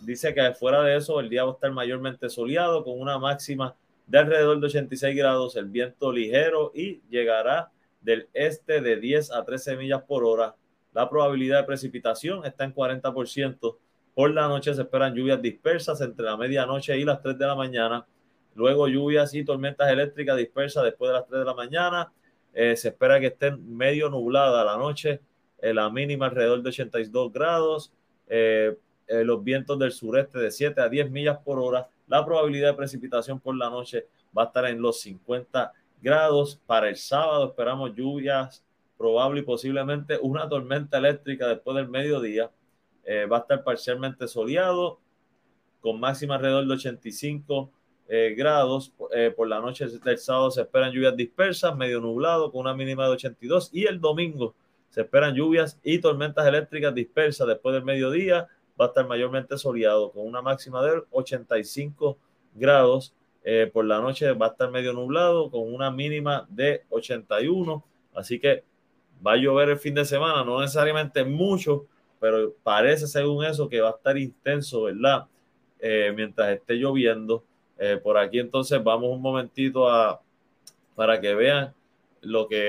[0.00, 3.74] Dice que fuera de eso el día va a estar mayormente soleado con una máxima
[4.06, 9.44] de alrededor de 86 grados, el viento ligero y llegará del este de 10 a
[9.44, 10.54] 13 millas por hora.
[10.92, 13.76] La probabilidad de precipitación está en 40%.
[14.14, 17.54] Por la noche se esperan lluvias dispersas entre la medianoche y las 3 de la
[17.54, 18.06] mañana.
[18.54, 22.12] Luego lluvias y tormentas eléctricas dispersas después de las 3 de la mañana.
[22.58, 25.20] Eh, se espera que estén medio nublada la noche.
[25.58, 27.92] Eh, la mínima alrededor de 82 grados.
[28.28, 28.74] Eh,
[29.08, 31.86] eh, los vientos del sureste de 7 a 10 millas por hora.
[32.08, 36.58] La probabilidad de precipitación por la noche va a estar en los 50 grados.
[36.64, 38.64] Para el sábado esperamos lluvias,
[38.96, 42.50] probable y posiblemente una tormenta eléctrica después del mediodía.
[43.30, 44.98] Va a estar parcialmente soleado,
[45.80, 47.70] con máxima alrededor de 85
[48.08, 48.92] eh, grados.
[49.12, 53.04] Eh, por la noche del sábado se esperan lluvias dispersas, medio nublado, con una mínima
[53.04, 53.70] de 82.
[53.72, 54.54] Y el domingo
[54.90, 58.46] se esperan lluvias y tormentas eléctricas dispersas después del mediodía.
[58.80, 62.16] Va a estar mayormente soleado, con una máxima de 85
[62.54, 63.14] grados.
[63.42, 67.84] Eh, por la noche va a estar medio nublado, con una mínima de 81.
[68.14, 68.64] Así que
[69.26, 71.86] va a llover el fin de semana, no necesariamente mucho,
[72.20, 75.26] pero parece según eso que va a estar intenso, ¿verdad?
[76.14, 77.44] Mientras esté lloviendo.
[77.78, 80.20] Eh, por aquí entonces vamos un momentito a
[80.94, 81.74] para que vean
[82.22, 82.68] lo que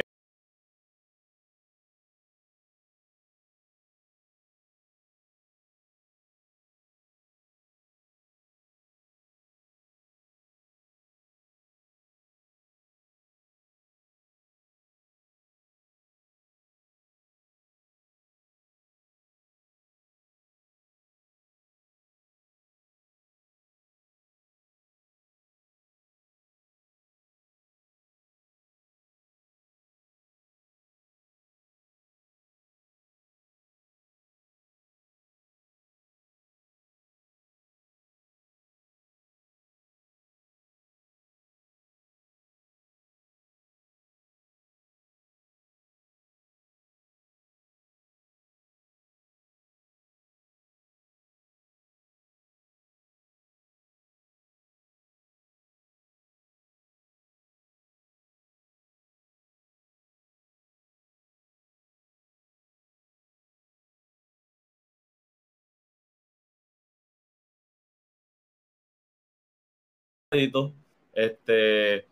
[70.29, 72.05] este,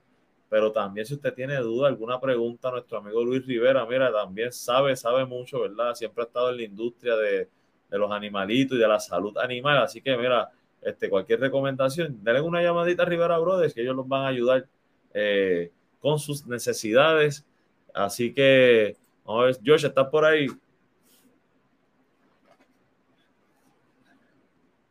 [0.48, 4.96] pero también si usted tiene duda, alguna pregunta, nuestro amigo Luis Rivera, mira, también sabe,
[4.96, 5.94] sabe mucho, ¿verdad?
[5.94, 7.48] Siempre ha estado en la industria de,
[7.90, 10.50] de los animalitos y de la salud animal, así que mira,
[10.82, 14.66] este, cualquier recomendación, denle una llamadita a Rivera Brothers, que ellos los van a ayudar
[15.12, 17.46] eh, con sus necesidades.
[17.92, 20.46] Así que, vamos a ver, George, ¿estás por ahí?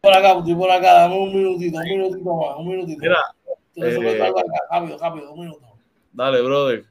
[0.02, 3.00] Por acá, estoy por acá, dame un minutito, un minutito más, un minutito.
[3.02, 3.18] Mira,
[3.76, 4.32] eh,
[4.70, 5.68] rápido, rápido, un minuto.
[6.14, 6.86] Dale, brother.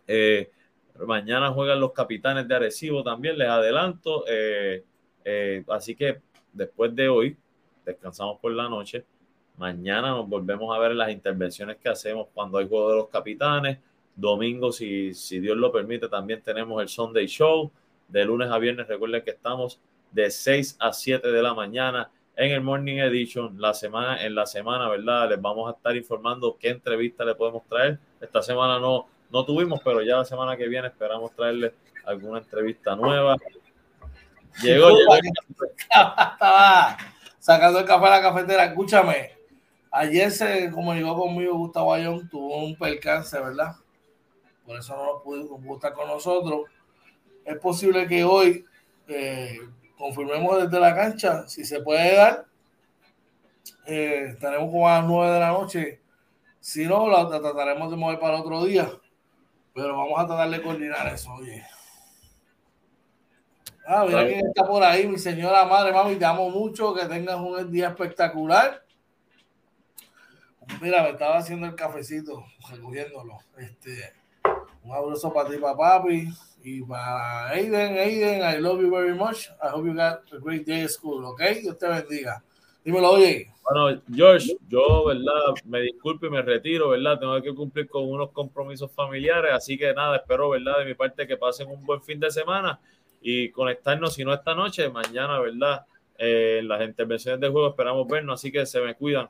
[0.08, 0.50] Eh,
[1.00, 4.26] mañana juegan los capitanes de Arecibo también, les adelanto.
[4.28, 4.84] Eh,
[5.26, 7.38] eh, así que después de hoy,
[7.86, 9.06] descansamos por la noche.
[9.58, 13.80] Mañana nos volvemos a ver las intervenciones que hacemos cuando hay juego de los capitanes.
[14.16, 17.72] Domingo, si, si Dios lo permite, también tenemos el Sunday Show.
[18.08, 19.80] De lunes a viernes, recuerden que estamos
[20.12, 23.60] de 6 a 7 de la mañana en el Morning Edition.
[23.60, 25.30] La semana, en la semana, ¿verdad?
[25.30, 28.00] Les vamos a estar informando qué entrevista le podemos traer.
[28.22, 31.74] Esta semana no, no tuvimos, pero ya la semana que viene esperamos traerle
[32.06, 33.36] alguna entrevista nueva.
[34.62, 35.16] Llegó, llegó.
[35.90, 36.98] Estaba
[37.40, 38.66] sacando el café a la cafetera.
[38.66, 39.32] Escúchame,
[39.90, 43.76] ayer se comunicó conmigo Gustavo Ayón, tuvo un percance, ¿verdad?
[44.68, 46.70] Por eso no pudo, no pudo estar con nosotros.
[47.44, 48.64] Es posible que hoy
[49.08, 49.58] eh,
[49.98, 52.46] confirmemos desde la cancha si se puede dar.
[53.88, 56.02] Eh, estaremos como a las 9 de la noche.
[56.60, 58.88] Si no, la trataremos de mover para otro día.
[59.74, 61.64] Pero vamos a tratar de coordinar eso, oye.
[63.86, 67.36] Ah, mira quién está por ahí, mi señora madre, mami, te amo mucho, que tengas
[67.36, 68.84] un día espectacular.
[70.82, 73.40] Mira, me estaba haciendo el cafecito, recogiéndolo.
[73.58, 74.14] Este,
[74.84, 76.30] un abrazo para ti, para papi,
[76.64, 79.50] y para Aiden, Aiden, I love you very much.
[79.62, 81.42] I hope you got a great day at school, ¿ok?
[81.62, 82.42] Dios te bendiga.
[82.84, 83.50] Dímelo, oye.
[83.64, 85.54] Bueno, George, yo, ¿verdad?
[85.66, 87.18] Me disculpo y me retiro, ¿verdad?
[87.18, 90.80] Tengo que cumplir con unos compromisos familiares, así que nada, espero, ¿verdad?
[90.80, 92.80] De mi parte que pasen un buen fin de semana
[93.22, 95.86] y conectarnos, si no esta noche, mañana, ¿verdad?
[96.18, 99.30] Eh, las intervenciones de juego esperamos vernos, así que se me cuidan.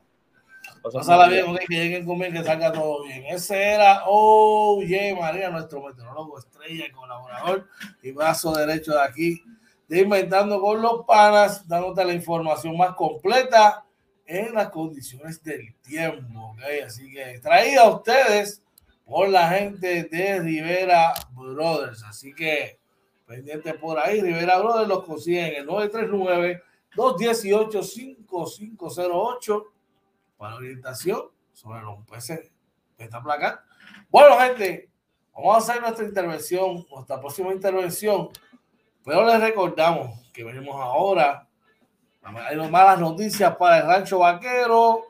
[0.81, 3.25] Pásala bien, okay, que lleguen conmigo, que salga todo bien.
[3.27, 7.67] Ese era, oh, yeah, María, nuestro meteorólogo estrella y colaborador
[8.01, 9.43] y brazo derecho de aquí
[9.93, 13.85] de Inventando con los Panas, dándote la información más completa
[14.25, 16.53] en las condiciones del tiempo.
[16.53, 16.79] ¿okay?
[16.79, 18.63] Así que traída a ustedes
[19.05, 22.01] por la gente de Rivera Brothers.
[22.05, 22.79] Así que
[23.27, 25.67] pendiente por ahí, Rivera Brothers los consiguen en el
[26.95, 29.65] 939-218-5508
[30.37, 32.51] para orientación sobre los peces
[32.97, 33.63] esta placa.
[34.09, 34.89] Bueno, gente,
[35.35, 38.31] vamos a hacer nuestra intervención, nuestra próxima intervención
[39.03, 41.47] pero les recordamos que venimos ahora.
[42.23, 45.07] Hay malas noticias para el Rancho Vaquero.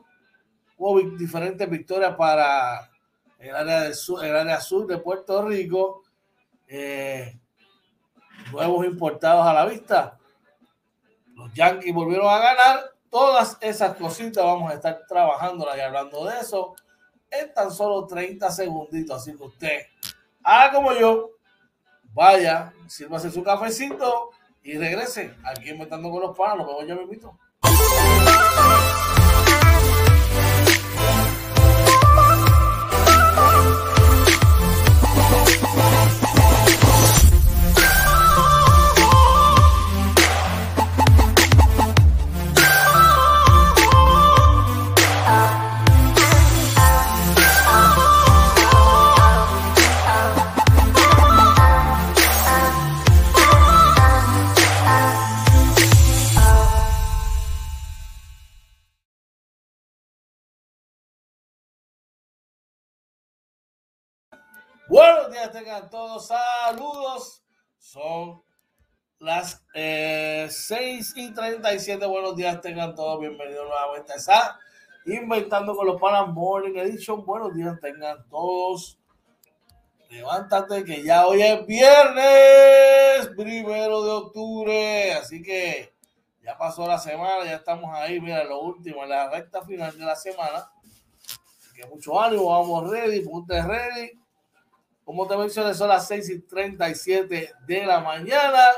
[0.76, 2.90] Hubo diferentes victorias para
[3.38, 6.02] el área, del sur, el área sur de Puerto Rico.
[6.66, 7.38] Eh,
[8.50, 10.18] nuevos importados a la vista.
[11.34, 12.80] Los Yankees volvieron a ganar.
[13.10, 16.74] Todas esas cositas vamos a estar trabajando y hablando de eso
[17.30, 19.22] en tan solo 30 segunditos.
[19.22, 19.80] Así que usted
[20.42, 21.30] haga como yo,
[22.14, 24.30] vaya, sírvase su cafecito
[24.62, 26.36] y regrese aquí inventando con los.
[26.38, 27.38] Nos vemos ya, me.
[64.86, 67.42] Buenos días, tengan todos saludos.
[67.78, 68.42] Son
[69.18, 72.04] las eh, 6 y 37.
[72.04, 74.60] Buenos días, tengan todos bienvenidos nuevamente a esa
[75.06, 77.24] Inventando con los Panas Morning Edition.
[77.24, 78.98] Buenos días, tengan todos.
[80.10, 85.14] Levántate que ya hoy es viernes, primero de octubre.
[85.14, 85.94] Así que
[86.42, 88.20] ya pasó la semana, ya estamos ahí.
[88.20, 90.70] Mira, lo último, en la recta final de la semana.
[91.74, 94.23] que mucho ánimo, vamos ready, ponte ready
[95.04, 98.68] como te mencioné, son las 6 y 37 de la mañana.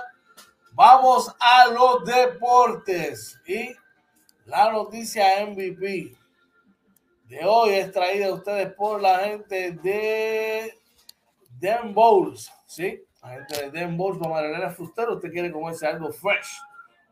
[0.72, 3.40] Vamos a los deportes.
[3.46, 3.74] Y
[4.44, 6.16] la noticia MVP
[7.28, 10.78] de hoy es traída a ustedes por la gente de
[11.60, 12.50] Den Bowls.
[12.66, 13.04] ¿Sí?
[13.22, 15.14] La gente de Den Bowls, para Marilena Frustero.
[15.14, 16.58] Usted quiere comerse algo fresh.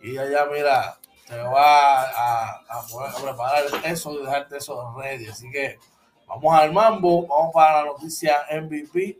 [0.00, 0.96] y allá mira,
[1.26, 2.86] te va a, a,
[3.22, 5.26] preparar eso y dejarte eso ready.
[5.26, 5.76] Así que
[6.26, 9.18] vamos al mambo, vamos para la noticia MVP.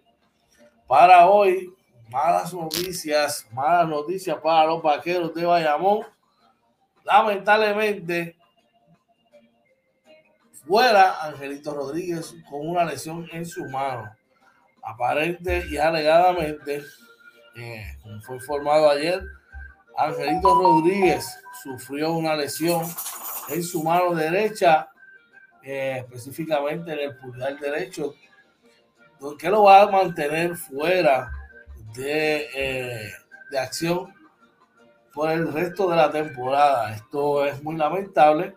[0.87, 1.75] Para hoy,
[2.09, 6.07] malas noticias, malas noticias para los vaqueros de Bayamón.
[7.05, 8.37] Lamentablemente,
[10.65, 14.18] fuera Angelito Rodríguez con una lesión en su mano
[14.83, 16.83] aparente y alegadamente,
[17.57, 19.23] eh, como fue informado ayer,
[19.97, 22.83] Angelito Rodríguez sufrió una lesión
[23.49, 24.91] en su mano derecha,
[25.63, 28.15] eh, específicamente en el pulgar derecho,
[29.39, 31.31] que lo va a mantener fuera
[31.95, 33.13] de, eh,
[33.51, 34.15] de acción
[35.13, 36.95] por el resto de la temporada.
[36.95, 38.55] Esto es muy lamentable,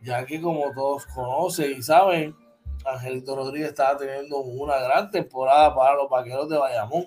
[0.00, 2.34] ya que como todos conocen y saben,
[2.84, 7.06] Angelito Rodríguez estaba teniendo una gran temporada para los vaqueros de Bayamón.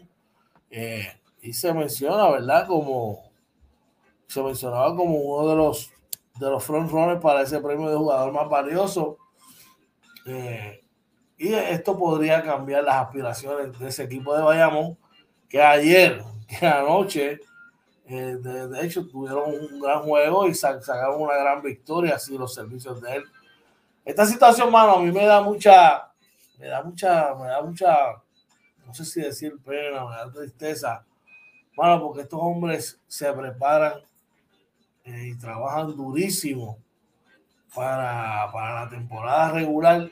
[0.69, 1.07] Eh,
[1.41, 2.67] y se menciona, ¿verdad?
[2.67, 3.31] Como
[4.27, 5.91] se mencionaba como uno de los
[6.39, 9.17] de los frontrunners para ese premio de jugador más valioso.
[10.25, 10.83] Eh,
[11.37, 14.97] y esto podría cambiar las aspiraciones de ese equipo de Bayamón,
[15.47, 17.39] que ayer, que anoche,
[18.07, 22.53] eh, de, de, hecho, tuvieron un gran juego y sacaron una gran victoria, así los
[22.53, 23.23] servicios de él
[24.05, 26.11] esta situación, mano, a mí me da mucha,
[26.59, 27.95] me da mucha, me da mucha,
[28.85, 31.03] no sé si decir pena, me da tristeza,
[31.75, 33.93] mano, porque estos hombres se preparan
[35.03, 36.77] eh, y trabajan durísimo
[37.73, 40.09] para, para la temporada regular,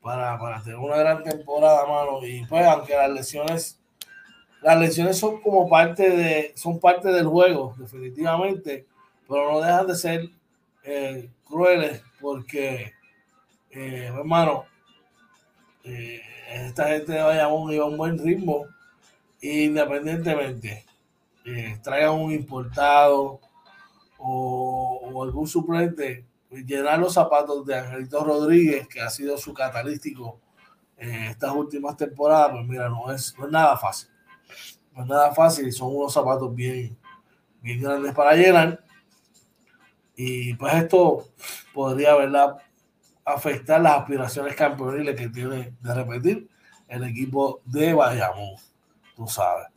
[0.00, 3.80] para, para tener una gran temporada, mano, y pues aunque las lesiones
[4.62, 8.86] las lesiones son como parte de, son parte del juego, definitivamente,
[9.28, 10.30] pero no dejan de ser
[10.84, 12.92] eh, crueles porque
[13.70, 14.64] eh, hermano,
[15.84, 18.66] eh, esta gente de Bayamón iba a un buen ritmo,
[19.40, 20.84] independientemente,
[21.44, 23.40] eh, traigan un importado
[24.18, 30.40] o, algún suplente, pues, llenar los zapatos de Angelito Rodríguez, que ha sido su catalítico
[30.96, 34.10] en estas últimas temporadas, pues mira, no es, no es nada fácil.
[34.94, 36.96] No es nada fácil, son unos zapatos bien,
[37.62, 38.84] bien grandes para llenar.
[40.14, 41.28] Y pues esto
[41.72, 42.58] podría, ¿verdad?
[43.34, 46.48] Afectar las aspiraciones campeoniles que tiene de repetir
[46.88, 48.56] el equipo de Bayamón.
[49.16, 49.68] Tú sabes.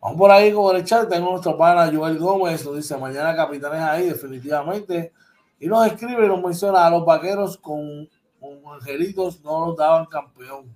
[0.00, 1.08] Vamos por ahí con el chat.
[1.08, 2.64] Tengo nuestro pana Joel Gómez.
[2.64, 5.12] Nos dice mañana capitanes ahí, definitivamente.
[5.60, 8.08] Y nos escribe y nos menciona a los vaqueros con,
[8.40, 10.74] con angelitos no los daban campeón.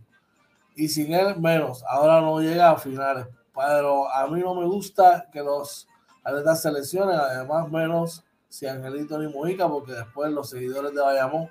[0.76, 1.82] Y sin él menos.
[1.88, 3.26] Ahora no llega a finales.
[3.54, 5.88] Pero a mí no me gusta que los
[6.22, 7.16] atletas seleccionen.
[7.16, 11.48] Además, menos si Angelito ni Mojica, porque después los seguidores de Bayamón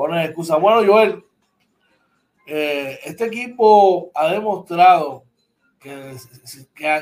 [0.00, 0.56] ponen excusa.
[0.56, 1.22] Bueno, Joel,
[2.46, 5.24] eh, este equipo ha demostrado
[5.78, 6.16] que,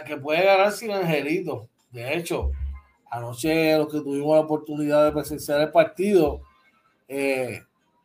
[0.04, 1.68] que, puede ganar sin Angelito.
[1.92, 2.50] De hecho,
[3.08, 6.40] anoche los que tuvimos la oportunidad de presenciar el partido
[7.06, 7.62] eh,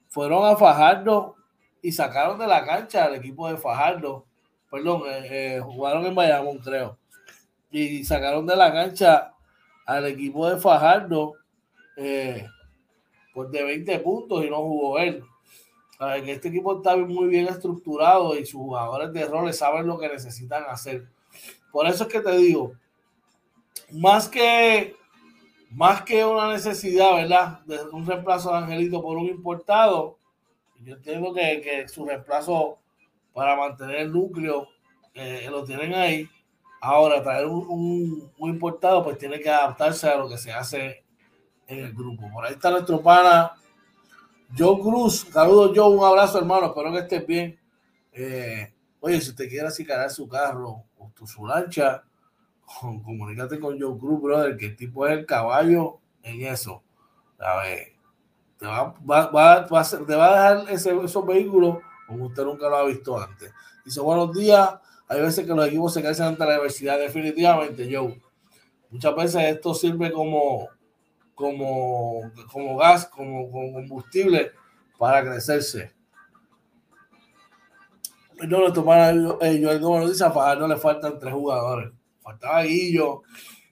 [0.10, 1.38] fueron a Fajardo
[1.82, 4.28] y sacaron de la cancha al equipo de Fajardo.
[4.70, 7.00] Perdón, eh, jugaron en Bayamón, creo.
[7.72, 9.34] Y sacaron de la cancha
[9.88, 11.34] al equipo de Fajardo.
[13.34, 15.24] Pues de 20 puntos y no jugó él.
[15.98, 20.10] que este equipo está muy bien estructurado y sus jugadores de roles saben lo que
[20.10, 21.08] necesitan hacer.
[21.72, 22.74] Por eso es que te digo,
[23.92, 24.96] más que,
[25.72, 27.60] más que una necesidad, ¿verdad?
[27.66, 30.18] De un reemplazo de Angelito por un importado,
[30.84, 32.78] yo entiendo que, que su reemplazo
[33.34, 34.68] para mantener el núcleo
[35.14, 36.30] eh, lo tienen ahí.
[36.82, 41.03] Ahora, traer un, un, importado, pues tiene que adaptarse a lo que se hace
[41.80, 42.30] en el grupo.
[42.32, 43.54] Por ahí está nuestro pana
[44.58, 45.28] Joe Cruz.
[45.32, 45.96] Saludos, Joe.
[45.98, 46.68] Un abrazo, hermano.
[46.68, 47.60] Espero que estés bien.
[48.12, 48.74] Eh,
[49.06, 52.06] Oye, si usted quiere acicalar su carro o su lancha,
[52.80, 56.82] comunícate con Joe Cruz, brother, que el tipo es el caballo en eso.
[57.38, 57.88] A ver,
[58.58, 62.70] te va, va, va, va te va a dejar ese, esos vehículos como usted nunca
[62.70, 63.52] lo ha visto antes.
[63.84, 64.70] Dice, buenos días.
[65.10, 66.98] Hay veces que los equipos se crecen ante la diversidad.
[66.98, 68.22] Definitivamente, Joe.
[68.90, 70.70] Muchas veces esto sirve como,
[71.34, 74.52] como, como gas, como, como combustible
[74.98, 75.92] para crecerse.
[78.48, 81.92] No lo tomaron ellos, como dice, a Fajardo le faltan tres jugadores.
[82.22, 83.24] Faltaba Guillo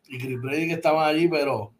[0.07, 1.73] y Chris que estaban allí, pero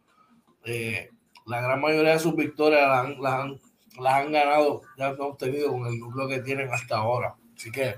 [0.66, 1.10] eh,
[1.46, 3.60] la gran mayoría de sus victorias las han,
[4.00, 7.36] las han, ganado, ya han obtenido con el núcleo que tienen hasta ahora.
[7.56, 7.96] Así que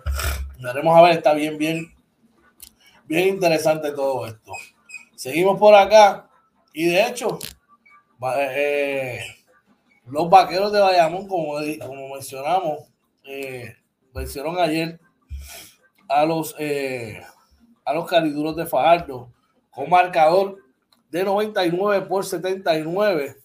[0.60, 1.94] veremos a ver, está bien, bien,
[3.06, 4.52] bien interesante todo esto.
[5.16, 6.30] Seguimos por acá
[6.74, 7.40] y de hecho,
[8.38, 9.20] eh,
[10.06, 11.56] los vaqueros de Bayamón, como,
[11.86, 12.80] como mencionamos,
[13.24, 13.76] eh,
[14.14, 15.00] vencieron ayer
[16.08, 17.22] a los, eh,
[17.86, 19.32] a los cariduros de Fajardo
[19.72, 20.58] con marcador
[21.10, 23.38] de 99 por 79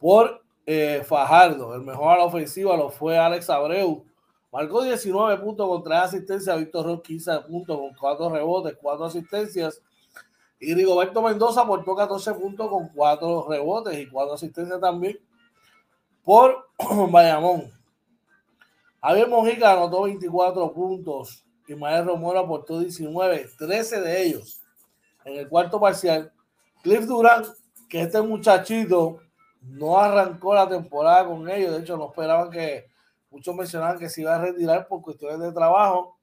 [0.00, 1.74] por eh, Fajardo.
[1.74, 4.04] El mejor a la ofensiva lo fue Alex Abreu.
[4.52, 6.58] Marcó 19 puntos con 3 asistencias.
[6.58, 9.82] Víctor Ross 15 puntos con 4 rebotes, 4 asistencias.
[10.60, 15.18] Y Rigoberto Mendoza aportó 14 puntos con 4 rebotes y 4 asistencias también
[16.24, 16.68] por
[17.10, 17.70] Bayamón.
[19.00, 21.44] Javier Mojica anotó 24 puntos.
[21.68, 24.62] Ismael Romero aportó 19, 13 de ellos
[25.24, 26.32] en el cuarto parcial.
[26.82, 27.44] Cliff Durán,
[27.88, 29.20] que este muchachito
[29.60, 32.86] no arrancó la temporada con ellos, de hecho no esperaban que,
[33.30, 36.18] muchos mencionaban que se iba a retirar por cuestiones de trabajo,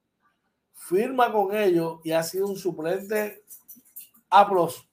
[0.73, 3.43] firma con ellos y ha sido un suplente
[4.39, 4.87] a plus.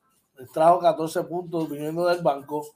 [0.52, 2.66] Trajo 14 puntos viniendo del banco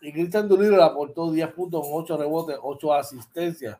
[0.00, 3.78] y Cristian Duliro le aportó 10 puntos con 8 rebotes, 8 asistencias.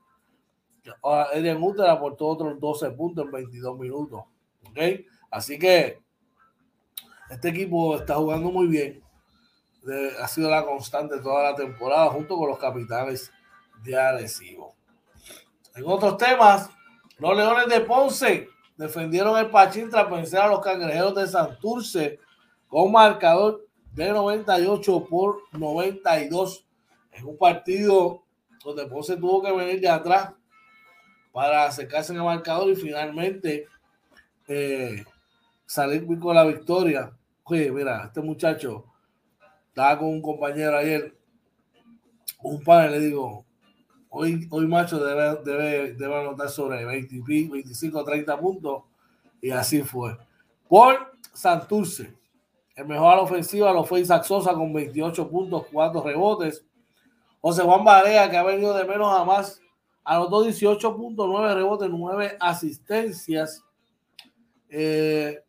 [1.33, 4.25] Eden Uter aportó otros 12 puntos en 22 minutos.
[4.69, 5.05] ¿okay?
[5.31, 6.01] Así que
[7.31, 9.03] este equipo está jugando muy bien.
[10.21, 13.31] ha sido la constante toda la temporada junto con los capitanes
[13.83, 14.75] de Arecibo.
[15.75, 16.71] En otros temas,
[17.19, 22.21] los Leones de Ponce defendieron el Pachín tras vencer a los Cangrejeros de Santurce
[22.69, 26.67] con marcador de 98 por 92
[27.13, 28.23] en un partido
[28.65, 30.33] donde Ponce tuvo que venir de atrás
[31.33, 33.67] para acercarse en el marcador y finalmente
[34.49, 35.05] eh,
[35.67, 37.13] salir con la victoria.
[37.45, 38.85] Oye, mira, este muchacho
[39.69, 41.15] estaba con un compañero ayer,
[42.43, 43.45] un padre le digo,
[44.09, 48.83] hoy, hoy macho debe, debe, debe anotar sobre 20, 25, 30 puntos,
[49.41, 50.17] y así fue.
[50.69, 52.15] Por Santurce,
[52.77, 56.65] el mejor a la ofensiva lo fue Isaac Sosa con 28 puntos, 4 rebotes.
[57.41, 59.61] José Juan Barea, que ha venido de menos a más,
[60.05, 63.65] anotó 18.9 rebotes, 9 asistencias.
[64.69, 65.43] Eh,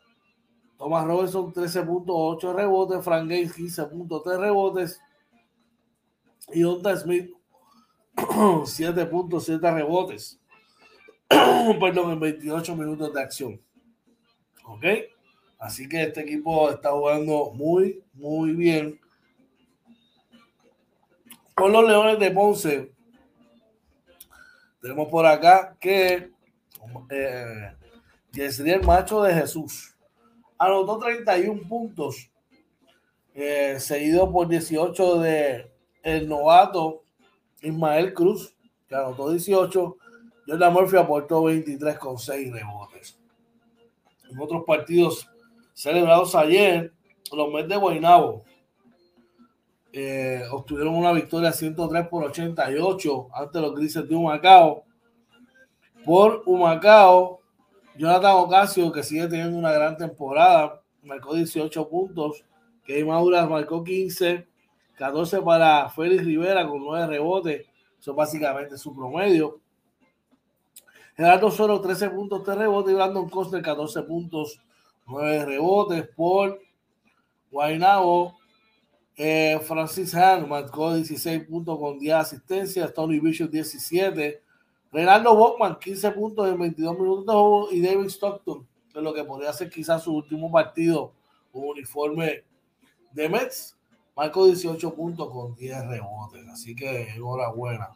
[0.77, 5.01] Thomas Robertson 13.8 rebotes, Frank Gates 15.3 rebotes
[6.53, 7.31] y Onda Smith
[8.15, 10.39] 7.7 rebotes.
[11.27, 13.61] Perdón, en 28 minutos de acción.
[14.65, 14.83] ¿Ok?
[15.59, 18.99] Así que este equipo está jugando muy, muy bien.
[21.55, 22.91] Con los Leones de Ponce,
[24.79, 26.31] tenemos por acá que
[27.09, 27.71] eh,
[28.83, 29.95] macho de Jesús.
[30.59, 32.31] Anotó 31 puntos,
[33.33, 35.71] eh, seguido por 18 de
[36.03, 37.03] el novato
[37.61, 38.55] Ismael Cruz,
[38.87, 39.97] que anotó 18.
[40.47, 43.19] Jordan Murphy aportó 23 con 6 rebotes.
[44.29, 45.27] En otros partidos
[45.77, 46.91] celebrados ayer,
[47.31, 48.43] los Mets de Guaynabo
[49.93, 54.85] eh, obtuvieron una victoria 103 por 88 ante los Grises de Humacao.
[56.03, 57.41] Por Humacao,
[57.95, 62.43] Jonathan Ocasio, que sigue teniendo una gran temporada, marcó 18 puntos.
[62.83, 64.47] Key marcó 15,
[64.97, 67.67] 14 para Félix Rivera con 9 rebotes.
[67.99, 69.59] Eso básicamente su promedio.
[71.15, 72.93] Gerardo Soro, 13 puntos, 3 rebotes.
[72.93, 74.59] Y Brandon Coster, 14 puntos,
[75.07, 76.07] 9 rebotes.
[76.15, 76.59] Por
[77.51, 78.35] Guaynabo,
[79.15, 82.93] eh, Francis Han marcó 16 puntos con 10 asistencias.
[82.93, 84.41] Tony Bishop 17.
[84.91, 87.73] Renaldo Bockman 15 puntos en 22 minutos.
[87.73, 91.13] Y David Stockton, de lo que podría ser quizás su último partido
[91.51, 92.43] con uniforme
[93.11, 93.75] de Mets.
[94.15, 96.47] Marcó 18 puntos con 10 rebotes.
[96.49, 97.89] Así que enhorabuena.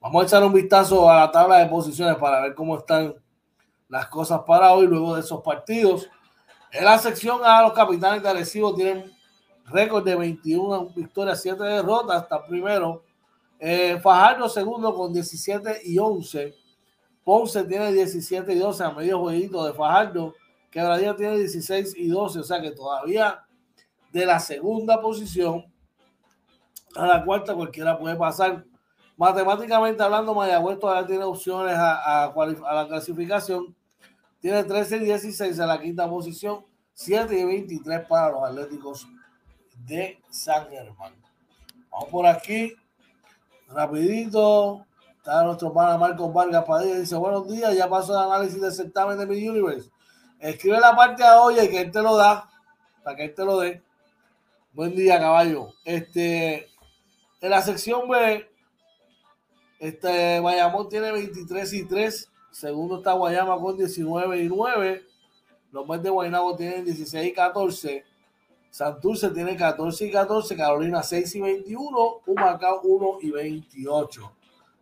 [0.00, 3.14] Vamos a echar un vistazo a la tabla de posiciones para ver cómo están
[3.88, 6.08] las cosas para hoy luego de esos partidos.
[6.72, 9.12] En la sección A, los capitanes de Arecibo tienen
[9.66, 13.04] récord de 21 victorias, 7 derrotas, hasta primero.
[13.60, 16.54] Eh, Fajardo segundo con 17 y 11.
[17.22, 20.34] Ponce tiene 17 y 12 a medio jueguito de Fajardo.
[20.70, 23.44] Quebradilla tiene 16 y 12, o sea que todavía
[24.10, 25.66] de la segunda posición
[26.96, 28.64] a la cuarta cualquiera puede pasar.
[29.18, 33.76] Matemáticamente hablando, Mayagüez todavía tiene opciones a, a, la clasificación.
[34.42, 39.06] Tiene 13 y 16 en la quinta posición, 7 y 23 para los Atléticos
[39.86, 41.14] de San Germán.
[41.88, 42.74] Vamos por aquí,
[43.68, 44.84] rapidito.
[45.16, 46.98] Está nuestro pana Marcos Vargas Padilla.
[46.98, 49.88] Dice, buenos días, ya pasó el análisis del certamen de mi Universe.
[50.40, 52.50] Escribe la parte a hoy y que él te lo da,
[53.04, 53.80] para que él te lo dé.
[54.72, 55.68] Buen día, caballo.
[55.84, 56.68] Este,
[57.40, 58.50] en la sección B,
[59.78, 62.31] este Bayamón tiene 23 y 3.
[62.52, 65.02] Segundo está Guayama con 19 y 9.
[65.72, 68.04] Los Mets de Guaynabo tienen 16 y 14.
[68.70, 70.56] Santurce tiene 14 y 14.
[70.56, 72.20] Carolina 6 y 21.
[72.26, 74.32] Humacao 1 y 28.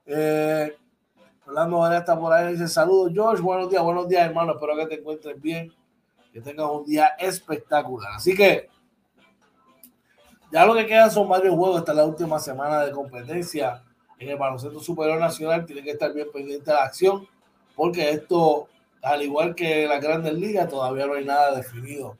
[0.06, 0.76] Eh,
[1.46, 2.52] Orlando Varela está por ahí.
[2.52, 3.40] Dice saludos, George.
[3.40, 4.54] Buenos días, buenos días, hermano.
[4.54, 5.72] Espero que te encuentres bien.
[6.32, 8.14] Que tengas un día espectacular.
[8.14, 8.68] Así que
[10.52, 13.84] ya lo que quedan son varios juegos hasta la última semana de competencia
[14.18, 15.64] en el baloncesto superior nacional.
[15.64, 17.26] Tiene que estar bien pendiente de la acción,
[17.74, 18.68] porque esto,
[19.02, 22.16] al igual que las grandes ligas, todavía no hay nada definido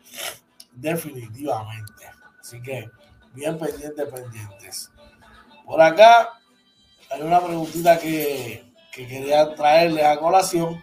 [0.73, 2.11] definitivamente.
[2.41, 2.91] Así que
[3.33, 4.91] bien pendientes, pendientes.
[5.65, 6.31] Por acá
[7.11, 10.83] hay una preguntita que, que quería traerles a colación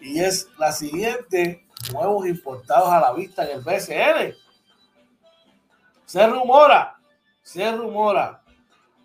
[0.00, 4.34] y es la siguiente, nuevos importados a la vista en el BCN.
[6.04, 6.98] Se rumora,
[7.42, 8.42] se rumora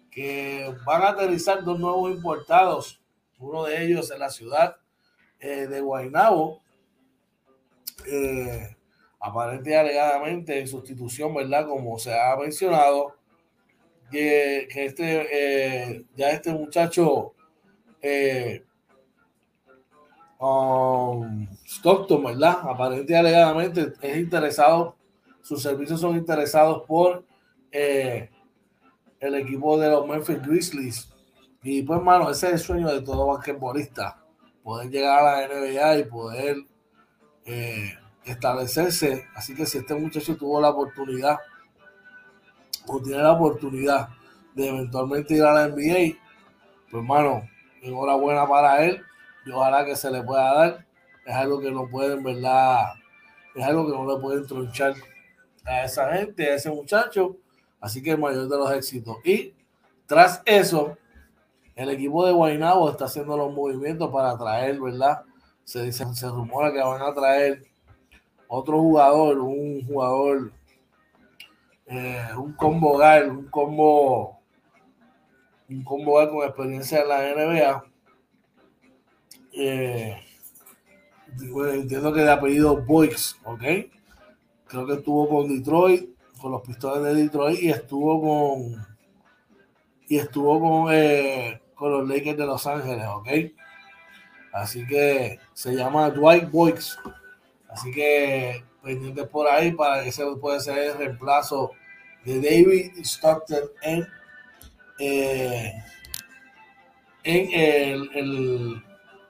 [0.09, 3.01] que van a aterrizar dos nuevos importados,
[3.39, 4.77] uno de ellos en la ciudad
[5.43, 6.61] eh, de Guaynabo,
[8.07, 8.75] eh,
[9.19, 11.67] aparente y alegadamente en sustitución, ¿verdad?
[11.67, 13.15] Como se ha mencionado,
[14.09, 17.33] que, este, eh, ya este muchacho
[18.01, 18.63] eh,
[20.39, 22.59] um, Stockton, ¿verdad?
[22.63, 24.95] Aparente y alegadamente es interesado,
[25.41, 27.25] sus servicios son interesados por
[27.71, 28.29] el
[29.35, 31.09] equipo de los Memphis Grizzlies.
[31.63, 34.22] Y pues, hermano, ese es el sueño de todo basquetbolista,
[34.63, 36.57] poder llegar a la NBA y poder
[38.25, 39.25] establecerse.
[39.35, 41.37] Así que si este muchacho tuvo la oportunidad
[42.87, 44.09] o tiene la oportunidad
[44.53, 46.17] de eventualmente ir a la NBA,
[46.89, 47.49] pues hermano,
[47.81, 49.01] enhorabuena para él
[49.45, 50.85] y ojalá que se le pueda dar.
[51.25, 52.93] Es algo que no pueden, ¿verdad?
[53.55, 54.93] Es algo que no le pueden tronchar
[55.65, 57.37] a esa gente, a ese muchacho.
[57.79, 59.17] Así que el mayor de los éxitos.
[59.23, 59.53] Y
[60.05, 60.97] tras eso,
[61.75, 65.23] el equipo de Guaynabo está haciendo los movimientos para traer, ¿verdad?
[65.63, 67.63] Se dice, se rumora que van a traer
[68.47, 70.51] otro jugador, un jugador,
[71.87, 74.39] eh, un combo gal, un combo,
[75.69, 77.83] un combo gal con experiencia en la NBA.
[79.53, 80.17] Eh,
[81.73, 83.63] entiendo que de apellido Boyce, ¿ok?
[84.67, 86.09] Creo que estuvo con Detroit,
[86.39, 88.93] con los pistones de Detroit y estuvo con
[90.07, 93.27] y estuvo con, eh, con los Lakers de Los Ángeles, ¿ok?
[94.53, 96.95] Así que se llama Dwight Boyce.
[97.69, 101.71] Así que pendientes por ahí para que se puede ser el reemplazo
[102.25, 104.07] de David Stockton en,
[104.99, 105.73] eh,
[107.23, 108.83] en el, el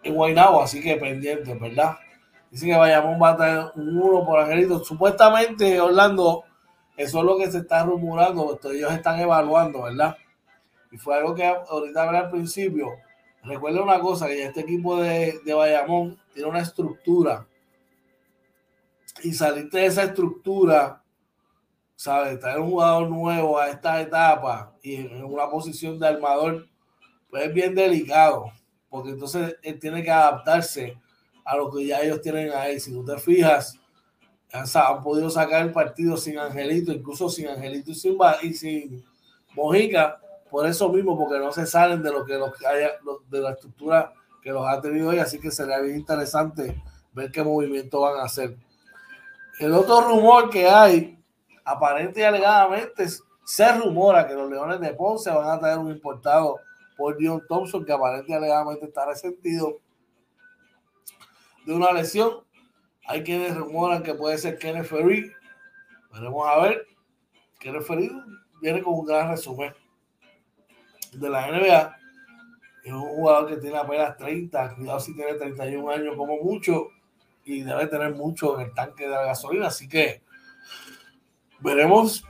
[0.04, 1.98] en Guaynabo, así que pendientes, ¿verdad?
[2.52, 4.84] Dice que vayamos a tener un uno por Angelito.
[4.84, 6.44] Supuestamente, Orlando,
[6.98, 10.18] eso es lo que se está rumorando, ellos están evaluando, ¿verdad?
[10.94, 12.92] Y fue algo que ahorita hablé al principio.
[13.42, 17.48] Recuerda una cosa, que este equipo de, de Bayamón tiene una estructura
[19.24, 21.04] y salirte de esa estructura,
[21.96, 22.40] ¿sabes?
[22.40, 26.68] Traer un jugador nuevo a esta etapa y en una posición de armador,
[27.30, 28.52] pues es bien delicado,
[28.88, 30.96] porque entonces él tiene que adaptarse
[31.44, 32.80] a lo que ya ellos tienen ahí.
[32.80, 33.80] Si tú te fijas,
[34.52, 39.06] han, podido sacar el partido sin Angelito, incluso sin Angelito y sin, y sin
[39.56, 40.20] Mojica,
[40.54, 42.92] por eso mismo, porque no se salen de lo que los haya,
[43.28, 46.80] de la estructura que los ha tenido hoy, así que sería bien interesante
[47.12, 48.56] ver qué movimiento van a hacer.
[49.58, 51.18] El otro rumor que hay,
[51.66, 53.04] aparente y alegadamente,
[53.44, 56.60] se rumora que los Leones de Ponce van a traer un importado
[56.96, 59.80] por Dion Thompson, que aparente y alegadamente está resentido
[61.66, 62.44] de una lesión.
[63.08, 65.34] Hay quienes rumoran que puede ser Kenneth Ferry.
[66.12, 66.86] Veremos a ver.
[67.58, 68.12] Kenneth Ferry
[68.62, 69.74] viene con un gran resumen
[71.20, 71.98] de la NBA.
[72.84, 76.90] Es un jugador que tiene apenas 30, cuidado si tiene 31 años como mucho
[77.46, 79.68] y debe tener mucho en el tanque de la gasolina.
[79.68, 80.22] Así que
[81.60, 82.24] veremos,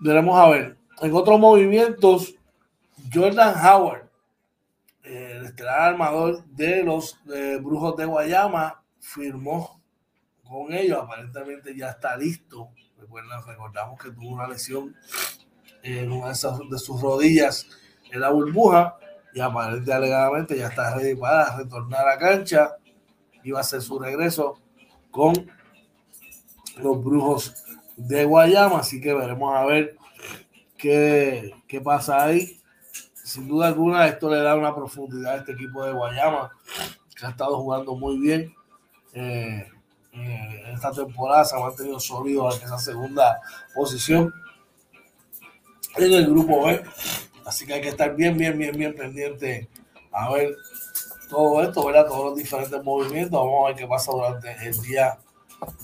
[0.00, 0.76] veremos a ver.
[1.00, 2.34] En otros movimientos,
[3.12, 4.08] Jordan Howard,
[5.02, 9.80] el estelar armador de los Brujos de Guayama firmó
[10.42, 10.98] con ellos.
[11.02, 12.70] Aparentemente ya está listo.
[13.46, 14.94] Recordamos que tuvo una lesión
[15.82, 17.68] en una de, sus rodillas
[18.10, 18.96] en la burbuja
[19.32, 22.76] y aparentemente alegadamente ya está ready para retornar a cancha
[23.42, 24.58] y va a hacer su regreso
[25.10, 25.34] con
[26.78, 27.54] los Brujos
[27.96, 28.78] de Guayama.
[28.78, 29.96] Así que veremos a ver
[30.76, 32.60] qué, qué pasa ahí
[33.24, 36.52] sin duda alguna esto le da una profundidad a este equipo de Guayama,
[37.16, 38.54] que ha estado jugando muy bien.
[39.14, 39.66] Eh,
[40.12, 43.40] eh, esta temporada se ha mantenido sólido en esa segunda
[43.74, 44.32] posición
[45.96, 46.84] en el grupo B.
[47.46, 49.68] Así que hay que estar bien, bien, bien, bien pendiente
[50.12, 50.54] a ver
[51.28, 52.06] todo esto, ¿verdad?
[52.06, 53.40] Todos los diferentes movimientos.
[53.40, 55.18] Vamos a ver qué pasa durante el día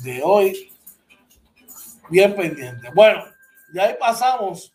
[0.02, 0.72] de hoy.
[2.08, 2.90] Bien pendiente.
[2.94, 3.24] Bueno,
[3.74, 4.72] ya ahí pasamos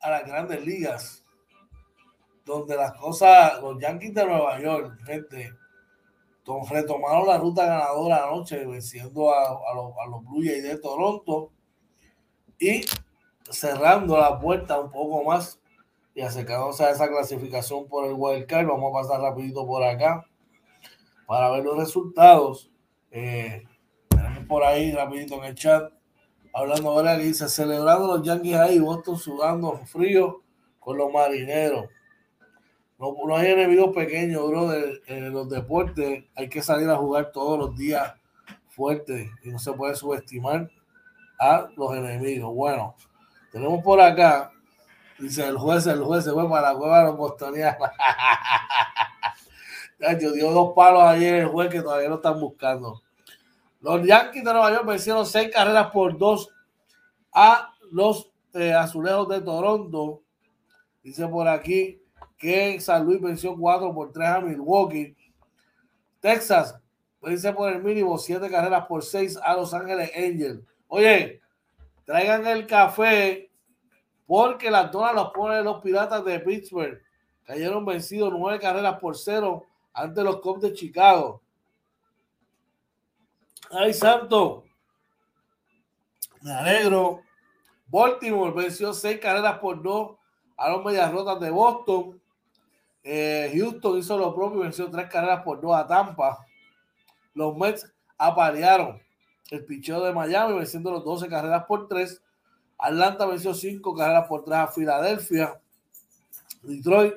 [0.00, 1.24] a las grandes ligas
[2.44, 5.52] donde las cosas, los Yankees de Nueva York, gente,
[6.68, 11.50] retomaron la ruta ganadora anoche, venciendo a, los, a los Blue Jays de Toronto
[12.58, 12.84] y
[13.50, 15.58] cerrando la puerta un poco más
[16.14, 18.66] y acercándose a esa clasificación por el Wild Card.
[18.66, 20.24] Vamos a pasar rapidito por acá
[21.26, 22.70] para ver los resultados.
[23.10, 23.62] Eh,
[24.08, 25.92] tenemos por ahí rapidito en el chat
[26.54, 30.42] hablando ahora que dice celebrando los Yankees ahí, Boston sudando frío
[30.78, 31.86] con los marineros.
[32.96, 34.72] No, hay enemigos pequeños, bro.
[35.06, 38.14] En los deportes hay que salir a jugar todos los días
[38.68, 40.70] fuerte y no se puede subestimar
[41.40, 42.54] a los enemigos.
[42.54, 42.94] Bueno,
[43.50, 44.52] tenemos por acá,
[45.18, 47.90] dice el juez, el juez se fue para la cueva de los bostonianos.
[50.18, 53.02] dio dos palos ayer el juez que todavía no están buscando.
[53.80, 56.50] Los Yankees de Nueva York vencieron seis carreras por dos
[57.32, 60.22] a los eh, azulejos de Toronto.
[61.02, 62.00] Dice por aquí,
[62.38, 65.16] que San Luis venció 4 por 3 a Milwaukee.
[66.20, 66.78] Texas
[67.20, 70.62] vence por el mínimo 7 carreras por 6 a Los Ángeles Angels.
[70.88, 71.40] Oye,
[72.04, 73.50] traigan el café
[74.26, 77.00] porque las donas los ponen los Piratas de Pittsburgh.
[77.44, 81.42] Cayeron vencidos 9 carreras por 0 ante los Cubs de Chicago.
[83.70, 84.64] Ay, santo.
[86.40, 87.22] Me alegro.
[87.86, 90.16] Baltimore venció 6 carreras por 2
[90.56, 92.20] a los Medias Rotas de Boston.
[93.02, 96.46] Eh, Houston hizo lo propio y venció tres carreras por dos a Tampa.
[97.34, 99.00] Los Mets aparearon
[99.50, 102.22] el picheo de Miami venciendo los 12 carreras por tres.
[102.78, 105.60] Atlanta venció cinco carreras por tres a Filadelfia.
[106.62, 107.14] Detroit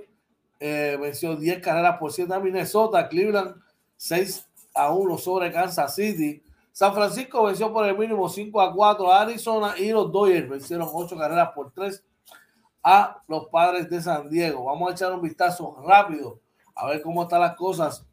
[0.59, 3.07] eh, venció 10 carreras por 7 a Minnesota.
[3.07, 3.55] Cleveland
[3.97, 6.43] 6 a 1 sobre Kansas City.
[6.71, 10.89] San Francisco venció por el mínimo 5 a 4 a Arizona y los Dodgers vencieron
[10.91, 12.03] 8 carreras por 3
[12.83, 14.65] a los padres de San Diego.
[14.65, 16.39] Vamos a echar un vistazo rápido
[16.75, 18.05] a ver cómo están las cosas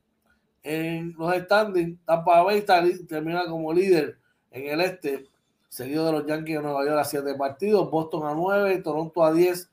[0.63, 1.99] en los standings.
[2.05, 2.65] Tampa Bay
[3.07, 4.19] termina como líder
[4.51, 5.27] en el este,
[5.75, 9.33] seguido de los Yankees de Nueva York a 7 partidos, Boston a 9, Toronto a
[9.33, 9.69] 10,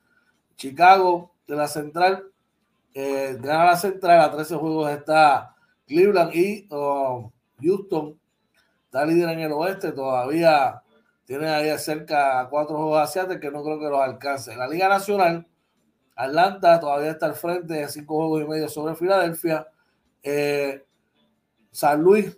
[0.56, 2.24] Chicago de la central,
[2.92, 5.54] eh, gana la central, a 13 juegos está
[5.86, 7.30] Cleveland y um,
[7.62, 8.18] Houston
[8.86, 10.82] está líder en el oeste, todavía
[11.24, 14.56] tiene ahí cerca cuatro juegos asiáticos que no creo que los alcance.
[14.56, 15.46] La Liga Nacional,
[16.16, 19.68] Atlanta todavía está al frente de cinco juegos y medio sobre Filadelfia.
[20.20, 20.84] Eh,
[21.70, 22.36] San Luis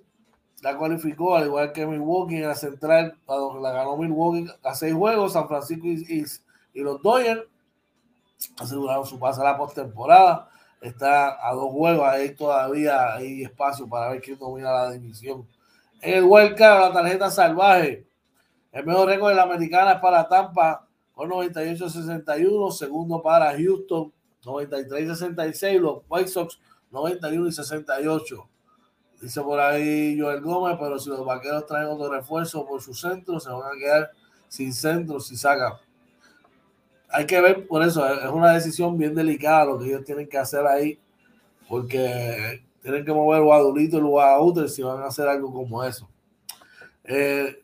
[0.64, 5.34] la cualificó, al igual que Milwaukee en la central, la ganó Milwaukee a seis juegos.
[5.34, 6.24] San Francisco y,
[6.80, 7.42] los Dodgers
[8.58, 10.48] aseguraron su pase a la postemporada.
[10.80, 15.46] Está a dos juegos, ahí todavía hay espacio para ver quién domina la división.
[16.00, 18.06] En el Wildcard, la tarjeta salvaje
[18.72, 22.72] el mejor récord de la americana es para Tampa con 98-61.
[22.72, 24.12] Segundo para Houston,
[24.42, 25.78] 93-66.
[25.78, 26.58] Los White Sox,
[26.90, 28.48] 91 y 68.
[29.24, 33.40] Dice por ahí Joel Gómez, pero si los vaqueros traen otro refuerzo por su centro,
[33.40, 34.10] se van a quedar
[34.48, 35.72] sin centro si sacan.
[37.08, 40.36] Hay que ver, por eso es una decisión bien delicada lo que ellos tienen que
[40.36, 40.98] hacer ahí,
[41.70, 45.82] porque tienen que mover o a Dulito o a si van a hacer algo como
[45.82, 46.06] eso.
[47.04, 47.62] Eh,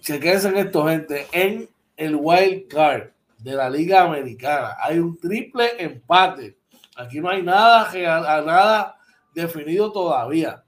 [0.00, 1.26] chequense en esto, gente.
[1.30, 6.56] En el wild card de la Liga Americana hay un triple empate.
[6.96, 7.92] Aquí no hay nada,
[8.40, 8.96] nada
[9.34, 10.64] definido todavía.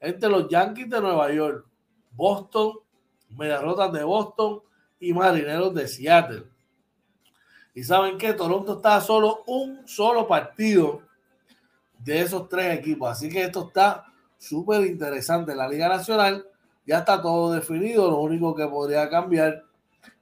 [0.00, 1.66] Entre los Yankees de Nueva York,
[2.12, 2.78] Boston,
[3.30, 4.60] Mediarrotas de Boston
[5.00, 6.44] y Marineros de Seattle.
[7.74, 11.02] Y saben que Toronto está solo un solo partido
[11.98, 13.10] de esos tres equipos.
[13.10, 14.04] Así que esto está
[14.38, 15.54] súper interesante.
[15.54, 16.46] La Liga Nacional
[16.86, 18.10] ya está todo definido.
[18.10, 19.64] Lo único que podría cambiar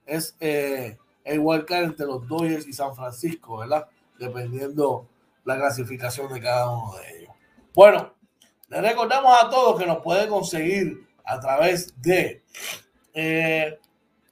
[0.05, 3.85] es eh, el wildcard entre los Dodgers y San Francisco, ¿verdad?
[4.17, 5.07] Dependiendo
[5.45, 7.32] la clasificación de cada uno de ellos.
[7.75, 8.13] Bueno,
[8.67, 12.43] le recordamos a todos que nos puede conseguir a través de
[13.15, 13.79] eh,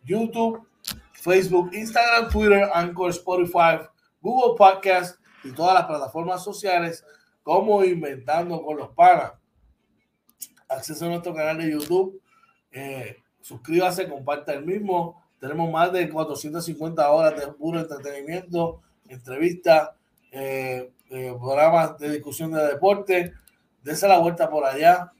[0.03, 0.67] YouTube,
[1.13, 3.79] Facebook, Instagram, Twitter, Anchor, Spotify,
[4.21, 7.03] Google Podcast y todas las plataformas sociales
[7.41, 9.33] como Inventando con los Panas.
[10.69, 12.21] Acceso a nuestro canal de YouTube.
[12.71, 15.19] Eh, suscríbase, comparte el mismo.
[15.39, 19.89] Tenemos más de 450 horas de puro entretenimiento, entrevistas,
[20.31, 23.33] eh, eh, programas de discusión de deporte.
[23.83, 25.11] Dese la vuelta por allá,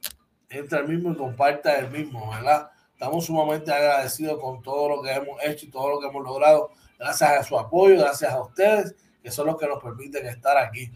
[0.49, 2.70] entra el mismo y comparta el mismo, ¿verdad?
[2.93, 6.70] Estamos sumamente agradecidos con todo lo que hemos hecho y todo lo que hemos logrado.
[6.99, 10.91] Gracias a su apoyo, gracias a ustedes, que son los que nos permiten estar aquí.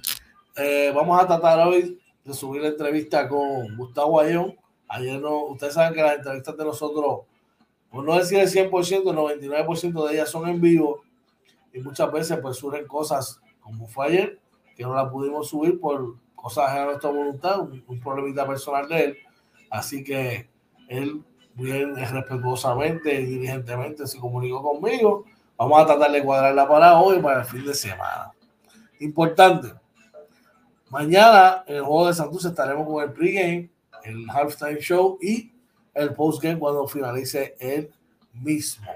[0.55, 4.55] Eh, vamos a tratar hoy de subir la entrevista con Gustavo Ayón.
[4.87, 7.21] Ayer no, ustedes saben que las entrevistas de nosotros,
[7.89, 11.01] por no decir el 100%, el 99% de ellas son en vivo
[11.73, 14.39] y muchas veces pues surgen cosas como fue ayer,
[14.77, 19.03] que no la pudimos subir por cosas de nuestra voluntad, un, un problemita personal de
[19.03, 19.17] él.
[19.71, 20.47] Así que
[20.87, 21.23] él
[21.55, 25.25] bien respetuosamente y diligentemente se comunicó conmigo.
[25.57, 28.31] Vamos a tratar de cuadrarla para hoy, para el fin de semana.
[28.99, 29.73] Importante.
[30.89, 33.71] Mañana en el juego de Santos estaremos con el pregame,
[34.03, 35.51] el halftime show y
[35.95, 37.91] el postgame cuando finalice el
[38.33, 38.91] mismo.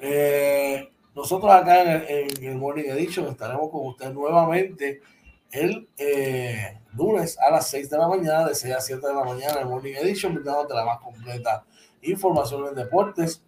[0.00, 5.02] Eh, nosotros acá en el, en el, Morning Edition estaremos con usted nuevamente
[5.50, 9.24] el eh, lunes a las 6 de la mañana, de 6 a 7 de la
[9.24, 11.64] mañana, el Morning Edition, brindándote la más completa
[12.00, 13.42] información en deportes,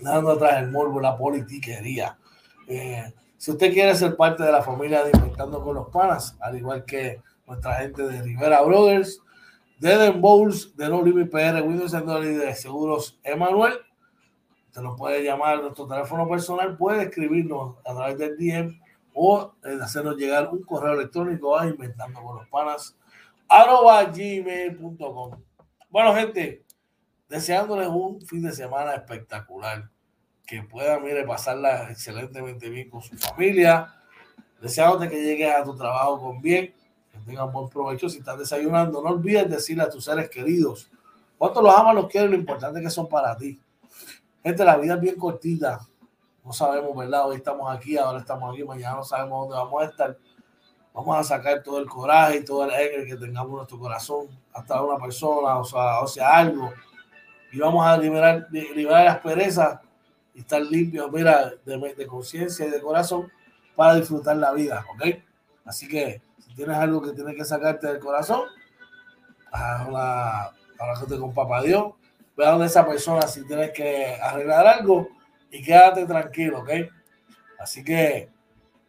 [0.00, 2.18] dando atrás el morbo, la politiquería.
[2.66, 6.56] Eh, si usted quiere ser parte de la familia de Inventando con los Panas, al
[6.56, 9.20] igual que nuestra gente de Rivera Brothers,
[9.78, 13.74] de Den Bowls, de No Limit PR, Windows y de Seguros Emanuel,
[14.72, 18.80] te lo puede llamar a nuestro teléfono personal, puede escribirnos a través del DM
[19.14, 19.52] o
[19.82, 22.96] hacernos llegar un correo electrónico a inventando con los panas
[23.48, 25.42] gmail.com.
[25.90, 26.64] Bueno, gente,
[27.28, 29.90] deseándoles un fin de semana espectacular,
[30.46, 33.94] que puedan, mire, pasarla excelentemente bien con su familia,
[34.60, 36.74] deseándote que llegues a tu trabajo con bien,
[37.12, 40.90] que tengan buen provecho si estás desayunando, no olvides decirle a tus seres queridos
[41.36, 43.60] cuánto los amas, los quieres, lo importante que son para ti.
[44.42, 45.80] Gente, la vida es bien cortita,
[46.44, 47.28] no sabemos, ¿verdad?
[47.28, 50.18] Hoy estamos aquí, ahora estamos aquí, mañana no sabemos dónde vamos a estar.
[50.92, 54.26] Vamos a sacar todo el coraje y todo el aire que tengamos en nuestro corazón,
[54.52, 56.72] hasta una persona, o sea, o sea, algo.
[57.52, 59.78] Y vamos a liberar, liberar las perezas
[60.34, 63.30] y estar limpios, mira, de, de conciencia y de corazón
[63.76, 65.18] para disfrutar la vida, ¿ok?
[65.64, 68.42] Así que si tienes algo que tienes que sacarte del corazón,
[69.52, 71.92] haz una, habla con papá Dios,
[72.36, 75.08] ve a donde esa persona si tienes que arreglar algo
[75.50, 76.70] y quédate tranquilo, ¿ok?
[77.58, 78.30] Así que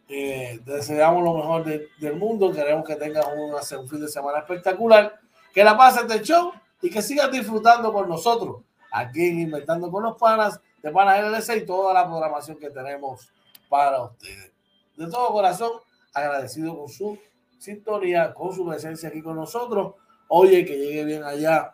[0.08, 4.38] eh, deseamos lo mejor de, del mundo, queremos que tengas un, un fin de semana
[4.38, 5.18] espectacular,
[5.52, 10.04] que la pases de show y que sigas disfrutando con nosotros aquí en Inventando con
[10.04, 13.28] los Panas de Panas LLC y toda la programación que tenemos
[13.68, 14.52] para ustedes.
[14.96, 15.72] De todo corazón,
[16.12, 17.18] agradecido con su
[17.58, 19.94] sintonía, con su presencia aquí con nosotros.
[20.28, 21.72] Oye, que llegue bien allá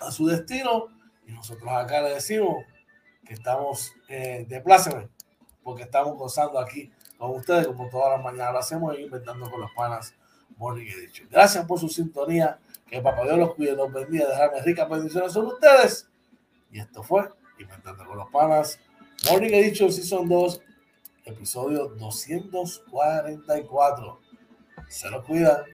[0.00, 0.88] a su destino
[1.26, 2.64] y nosotros acá le decimos
[3.24, 5.08] que estamos eh, de pláceme,
[5.62, 9.70] porque estamos gozando aquí con ustedes, como todas las mañanas lo hacemos, inventando con los
[9.72, 10.14] panas
[10.56, 11.28] Morning Edition.
[11.30, 15.54] Gracias por su sintonía, que Papá Dios los cuide, los bendiga, dejarme ricas bendiciones sobre
[15.54, 16.08] ustedes.
[16.70, 17.28] Y esto fue
[17.58, 18.78] Inventando con los panas
[19.30, 20.60] Morning Edition Season 2,
[21.26, 24.20] episodio 244.
[24.88, 25.64] Se lo cuida.